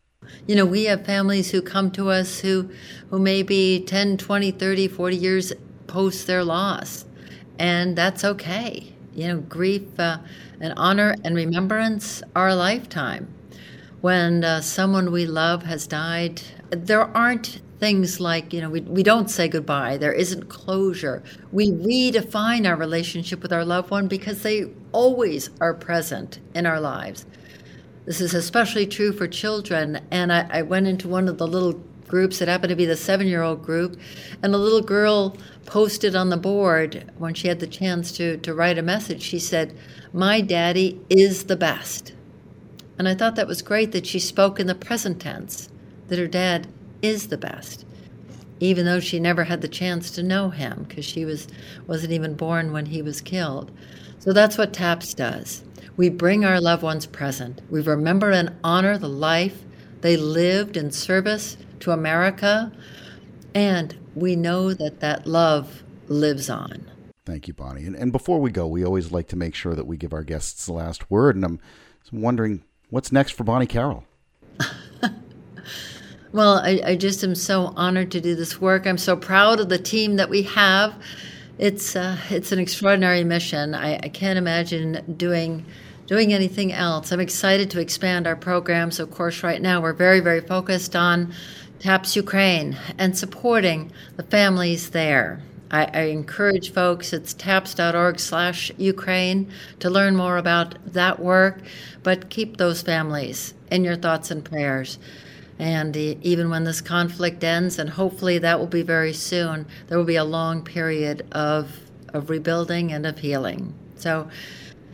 You 0.47 0.55
know, 0.55 0.65
we 0.65 0.85
have 0.85 1.05
families 1.05 1.51
who 1.51 1.61
come 1.61 1.91
to 1.91 2.09
us 2.09 2.39
who, 2.39 2.69
who 3.09 3.19
may 3.19 3.43
be 3.43 3.83
10, 3.83 4.17
20, 4.17 4.51
30, 4.51 4.87
40 4.87 5.15
years 5.15 5.53
post 5.87 6.27
their 6.27 6.43
loss. 6.43 7.05
And 7.59 7.95
that's 7.97 8.23
okay. 8.23 8.92
You 9.15 9.27
know, 9.27 9.37
grief 9.41 9.83
uh, 9.99 10.17
and 10.59 10.73
honor 10.77 11.15
and 11.23 11.35
remembrance 11.35 12.23
are 12.35 12.49
a 12.49 12.55
lifetime. 12.55 13.33
When 14.01 14.43
uh, 14.43 14.61
someone 14.61 15.11
we 15.11 15.25
love 15.25 15.63
has 15.63 15.87
died, 15.87 16.41
there 16.71 17.15
aren't 17.15 17.61
things 17.79 18.19
like, 18.19 18.53
you 18.53 18.61
know, 18.61 18.69
we, 18.69 18.81
we 18.81 19.03
don't 19.03 19.29
say 19.29 19.47
goodbye, 19.47 19.97
there 19.97 20.13
isn't 20.13 20.49
closure. 20.49 21.21
We 21.51 21.71
redefine 21.71 22.67
our 22.67 22.75
relationship 22.75 23.41
with 23.41 23.53
our 23.53 23.65
loved 23.65 23.91
one 23.91 24.07
because 24.07 24.41
they 24.41 24.65
always 24.91 25.49
are 25.61 25.73
present 25.73 26.39
in 26.55 26.65
our 26.65 26.79
lives. 26.79 27.25
This 28.05 28.19
is 28.19 28.33
especially 28.33 28.87
true 28.87 29.13
for 29.13 29.27
children. 29.27 30.01
And 30.11 30.31
I, 30.31 30.47
I 30.49 30.61
went 30.61 30.87
into 30.87 31.07
one 31.07 31.27
of 31.27 31.37
the 31.37 31.47
little 31.47 31.81
groups 32.13 32.37
that 32.37 32.47
happened 32.47 32.69
to 32.69 32.75
be 32.75 32.85
the 32.85 32.95
seven 32.95 33.25
year 33.25 33.41
old 33.41 33.63
group, 33.63 33.99
and 34.43 34.53
a 34.53 34.57
little 34.59 34.83
girl 34.83 35.35
posted 35.65 36.15
on 36.15 36.29
the 36.29 36.37
board 36.37 37.11
when 37.17 37.33
she 37.33 37.47
had 37.47 37.59
the 37.59 37.65
chance 37.65 38.11
to, 38.11 38.37
to 38.37 38.53
write 38.53 38.77
a 38.77 38.83
message. 38.83 39.23
She 39.23 39.39
said, 39.39 39.75
My 40.13 40.39
daddy 40.39 41.01
is 41.09 41.45
the 41.45 41.55
best. 41.55 42.13
And 42.99 43.09
I 43.09 43.15
thought 43.15 43.35
that 43.35 43.47
was 43.47 43.63
great 43.63 43.93
that 43.93 44.05
she 44.05 44.19
spoke 44.19 44.59
in 44.59 44.67
the 44.67 44.75
present 44.75 45.19
tense, 45.19 45.69
that 46.07 46.19
her 46.19 46.27
dad 46.27 46.67
is 47.01 47.29
the 47.29 47.37
best, 47.37 47.83
even 48.59 48.85
though 48.85 48.99
she 48.99 49.19
never 49.19 49.45
had 49.45 49.61
the 49.61 49.67
chance 49.67 50.11
to 50.11 50.21
know 50.21 50.51
him 50.51 50.85
because 50.87 51.05
she 51.05 51.25
was, 51.25 51.47
wasn't 51.87 52.13
even 52.13 52.35
born 52.35 52.71
when 52.71 52.85
he 52.85 53.01
was 53.01 53.21
killed. 53.21 53.71
So 54.19 54.33
that's 54.33 54.55
what 54.55 54.71
TAPS 54.71 55.15
does. 55.15 55.63
We 55.97 56.09
bring 56.09 56.45
our 56.45 56.61
loved 56.61 56.83
ones 56.83 57.07
present. 57.07 57.63
We 57.71 57.81
remember 57.81 58.29
and 58.29 58.53
honor 58.63 58.99
the 58.99 59.09
life 59.09 59.63
they 60.01 60.15
lived 60.15 60.77
in 60.77 60.91
service 60.91 61.57
to 61.83 61.91
America, 61.91 62.71
and 63.53 63.95
we 64.15 64.35
know 64.35 64.73
that 64.73 64.99
that 64.99 65.27
love 65.27 65.83
lives 66.07 66.49
on. 66.49 66.89
Thank 67.25 67.47
you, 67.47 67.53
Bonnie. 67.53 67.85
And, 67.85 67.95
and 67.95 68.11
before 68.11 68.41
we 68.41 68.51
go, 68.51 68.67
we 68.67 68.83
always 68.83 69.11
like 69.11 69.27
to 69.29 69.35
make 69.35 69.55
sure 69.55 69.75
that 69.75 69.87
we 69.87 69.95
give 69.95 70.13
our 70.13 70.23
guests 70.23 70.65
the 70.65 70.73
last 70.73 71.09
word. 71.09 71.35
And 71.35 71.45
I'm 71.45 71.59
wondering 72.11 72.63
what's 72.89 73.11
next 73.11 73.31
for 73.31 73.43
Bonnie 73.43 73.65
Carroll? 73.65 74.03
well, 76.31 76.57
I, 76.57 76.81
I, 76.85 76.95
just 76.95 77.23
am 77.23 77.35
so 77.35 77.73
honored 77.75 78.11
to 78.11 78.21
do 78.21 78.35
this 78.35 78.59
work. 78.59 78.85
I'm 78.85 78.97
so 78.97 79.15
proud 79.15 79.59
of 79.59 79.69
the 79.69 79.79
team 79.79 80.17
that 80.17 80.29
we 80.29 80.43
have. 80.43 80.93
It's 81.57 81.95
uh, 81.95 82.17
it's 82.29 82.51
an 82.51 82.59
extraordinary 82.59 83.23
mission. 83.23 83.73
I, 83.73 83.95
I 83.95 84.09
can't 84.09 84.37
imagine 84.37 85.15
doing 85.17 85.65
doing 86.07 86.33
anything 86.33 86.73
else. 86.73 87.11
I'm 87.11 87.19
excited 87.19 87.71
to 87.71 87.79
expand 87.79 88.27
our 88.27 88.35
programs. 88.35 88.99
Of 88.99 89.11
course, 89.11 89.43
right 89.43 89.61
now 89.61 89.81
we're 89.81 89.93
very 89.93 90.19
very 90.19 90.41
focused 90.41 90.95
on 90.95 91.33
TAPS 91.83 92.15
Ukraine 92.15 92.77
and 92.97 93.17
supporting 93.17 93.91
the 94.15 94.23
families 94.23 94.91
there. 94.91 95.41
I, 95.69 95.83
I 95.93 96.01
encourage 96.03 96.71
folks, 96.71 97.11
it's 97.11 97.33
taps.org 97.33 98.21
slash 98.21 98.71
Ukraine 98.77 99.51
to 99.81 99.89
learn 99.89 100.15
more 100.15 100.37
about 100.37 100.75
that 100.93 101.19
work, 101.19 101.59
but 102.01 102.29
keep 102.29 102.55
those 102.55 102.81
families 102.81 103.53
in 103.69 103.83
your 103.83 103.97
thoughts 103.97 104.31
and 104.31 104.45
prayers. 104.45 104.97
And 105.59 105.93
even 105.97 106.49
when 106.49 106.63
this 106.63 106.79
conflict 106.79 107.43
ends, 107.43 107.77
and 107.77 107.89
hopefully 107.89 108.37
that 108.37 108.57
will 108.57 108.67
be 108.67 108.81
very 108.81 109.11
soon, 109.11 109.65
there 109.87 109.97
will 109.97 110.05
be 110.05 110.15
a 110.15 110.23
long 110.23 110.63
period 110.63 111.27
of, 111.33 111.77
of 112.13 112.29
rebuilding 112.29 112.93
and 112.93 113.05
of 113.05 113.19
healing. 113.19 113.73
So 113.97 114.29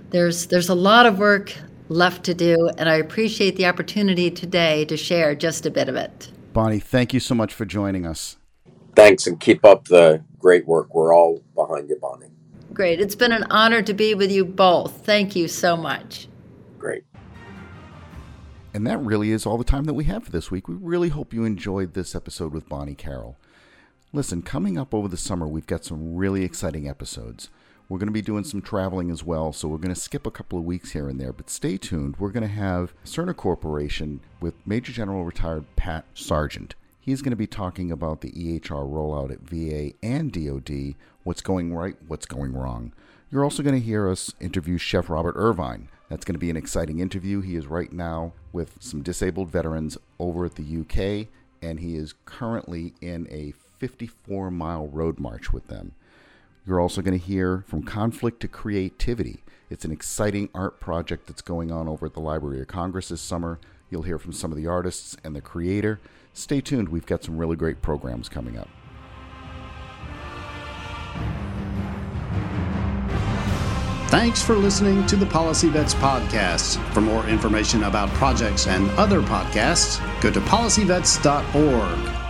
there's, 0.09 0.47
there's 0.47 0.69
a 0.69 0.75
lot 0.75 1.05
of 1.05 1.19
work 1.19 1.53
left 1.87 2.23
to 2.23 2.33
do, 2.33 2.67
and 2.79 2.89
I 2.89 2.95
appreciate 2.95 3.57
the 3.57 3.67
opportunity 3.67 4.31
today 4.31 4.85
to 4.85 4.97
share 4.97 5.35
just 5.35 5.67
a 5.67 5.69
bit 5.69 5.87
of 5.87 5.95
it. 5.95 6.31
Bonnie, 6.59 6.79
thank 6.81 7.13
you 7.13 7.21
so 7.21 7.33
much 7.33 7.53
for 7.53 7.63
joining 7.63 8.05
us. 8.05 8.35
Thanks, 8.93 9.27
and 9.27 9.39
keep 9.39 9.63
up 9.63 9.85
the 9.85 10.21
great 10.37 10.67
work. 10.67 10.93
We're 10.93 11.15
all 11.15 11.41
behind 11.55 11.87
you, 11.87 11.95
Bonnie. 11.95 12.31
Great. 12.73 12.99
It's 12.99 13.15
been 13.15 13.31
an 13.31 13.45
honor 13.49 13.81
to 13.81 13.93
be 13.93 14.13
with 14.13 14.29
you 14.29 14.43
both. 14.43 15.05
Thank 15.05 15.37
you 15.37 15.47
so 15.47 15.77
much. 15.77 16.27
Great. 16.77 17.05
And 18.73 18.85
that 18.85 18.97
really 18.97 19.31
is 19.31 19.45
all 19.45 19.57
the 19.57 19.63
time 19.63 19.85
that 19.85 19.93
we 19.93 20.03
have 20.03 20.25
for 20.25 20.31
this 20.31 20.51
week. 20.51 20.67
We 20.67 20.75
really 20.75 21.07
hope 21.07 21.33
you 21.33 21.45
enjoyed 21.45 21.93
this 21.93 22.13
episode 22.13 22.51
with 22.51 22.67
Bonnie 22.67 22.93
Carroll. 22.93 23.37
Listen, 24.11 24.41
coming 24.41 24.77
up 24.77 24.93
over 24.93 25.07
the 25.07 25.15
summer, 25.15 25.47
we've 25.47 25.65
got 25.65 25.85
some 25.85 26.17
really 26.17 26.43
exciting 26.43 26.89
episodes. 26.89 27.49
We're 27.89 27.97
going 27.97 28.07
to 28.07 28.13
be 28.13 28.21
doing 28.21 28.43
some 28.43 28.61
traveling 28.61 29.09
as 29.09 29.23
well, 29.23 29.51
so 29.51 29.67
we're 29.67 29.77
going 29.77 29.93
to 29.93 29.99
skip 29.99 30.27
a 30.27 30.31
couple 30.31 30.59
of 30.59 30.63
weeks 30.63 30.91
here 30.91 31.09
and 31.09 31.19
there. 31.19 31.33
But 31.33 31.49
stay 31.49 31.75
tuned. 31.75 32.17
We're 32.19 32.29
going 32.29 32.47
to 32.47 32.47
have 32.47 32.93
Cerner 33.03 33.35
Corporation 33.35 34.19
with 34.39 34.53
Major 34.63 34.91
General 34.91 35.23
retired 35.23 35.65
Pat 35.75 36.05
Sargent. 36.13 36.75
He's 36.99 37.23
going 37.23 37.31
to 37.31 37.35
be 37.35 37.47
talking 37.47 37.91
about 37.91 38.21
the 38.21 38.29
EHR 38.29 38.87
rollout 38.87 39.31
at 39.31 39.39
VA 39.39 39.95
and 40.03 40.31
DoD, 40.31 40.93
what's 41.23 41.41
going 41.41 41.73
right, 41.73 41.95
what's 42.07 42.27
going 42.27 42.53
wrong. 42.53 42.93
You're 43.31 43.43
also 43.43 43.63
going 43.63 43.79
to 43.79 43.85
hear 43.85 44.07
us 44.07 44.35
interview 44.39 44.77
Chef 44.77 45.09
Robert 45.09 45.33
Irvine. 45.35 45.89
That's 46.09 46.25
going 46.25 46.35
to 46.35 46.39
be 46.39 46.51
an 46.51 46.57
exciting 46.57 46.99
interview. 46.99 47.41
He 47.41 47.55
is 47.55 47.65
right 47.65 47.91
now 47.91 48.33
with 48.53 48.75
some 48.79 49.01
disabled 49.01 49.49
veterans 49.49 49.97
over 50.19 50.45
at 50.45 50.53
the 50.55 50.81
UK, 50.81 51.27
and 51.63 51.79
he 51.79 51.95
is 51.95 52.13
currently 52.25 52.93
in 53.01 53.27
a 53.31 53.53
54 53.79 54.51
mile 54.51 54.87
road 54.87 55.19
march 55.19 55.51
with 55.51 55.67
them. 55.69 55.93
You're 56.69 56.79
also 56.79 57.01
going 57.01 57.19
to 57.19 57.25
hear 57.25 57.63
from 57.67 57.81
Conflict 57.81 58.41
to 58.41 58.47
Creativity. 58.47 59.41
It's 59.71 59.85
an 59.85 59.91
exciting 59.91 60.49
art 60.53 60.79
project 60.79 61.25
that's 61.25 61.41
going 61.41 61.71
on 61.71 61.87
over 61.87 62.05
at 62.05 62.13
the 62.13 62.19
Library 62.19 62.61
of 62.61 62.67
Congress 62.67 63.09
this 63.09 63.21
summer. 63.21 63.59
You'll 63.89 64.03
hear 64.03 64.19
from 64.19 64.33
some 64.33 64.51
of 64.51 64.57
the 64.57 64.67
artists 64.67 65.17
and 65.23 65.35
the 65.35 65.41
creator. 65.41 65.99
Stay 66.31 66.61
tuned, 66.61 66.89
we've 66.89 67.07
got 67.07 67.23
some 67.23 67.39
really 67.39 67.55
great 67.55 67.81
programs 67.81 68.29
coming 68.29 68.55
up. 68.55 68.69
Thanks 74.11 74.43
for 74.43 74.55
listening 74.55 75.07
to 75.07 75.15
the 75.15 75.25
Policy 75.25 75.69
Vets 75.69 75.95
podcast. 75.95 76.77
For 76.93 77.01
more 77.01 77.25
information 77.25 77.85
about 77.85 78.09
projects 78.09 78.67
and 78.67 78.91
other 78.91 79.21
podcasts, 79.21 79.99
go 80.21 80.29
to 80.29 80.39
policyvets.org. 80.41 82.28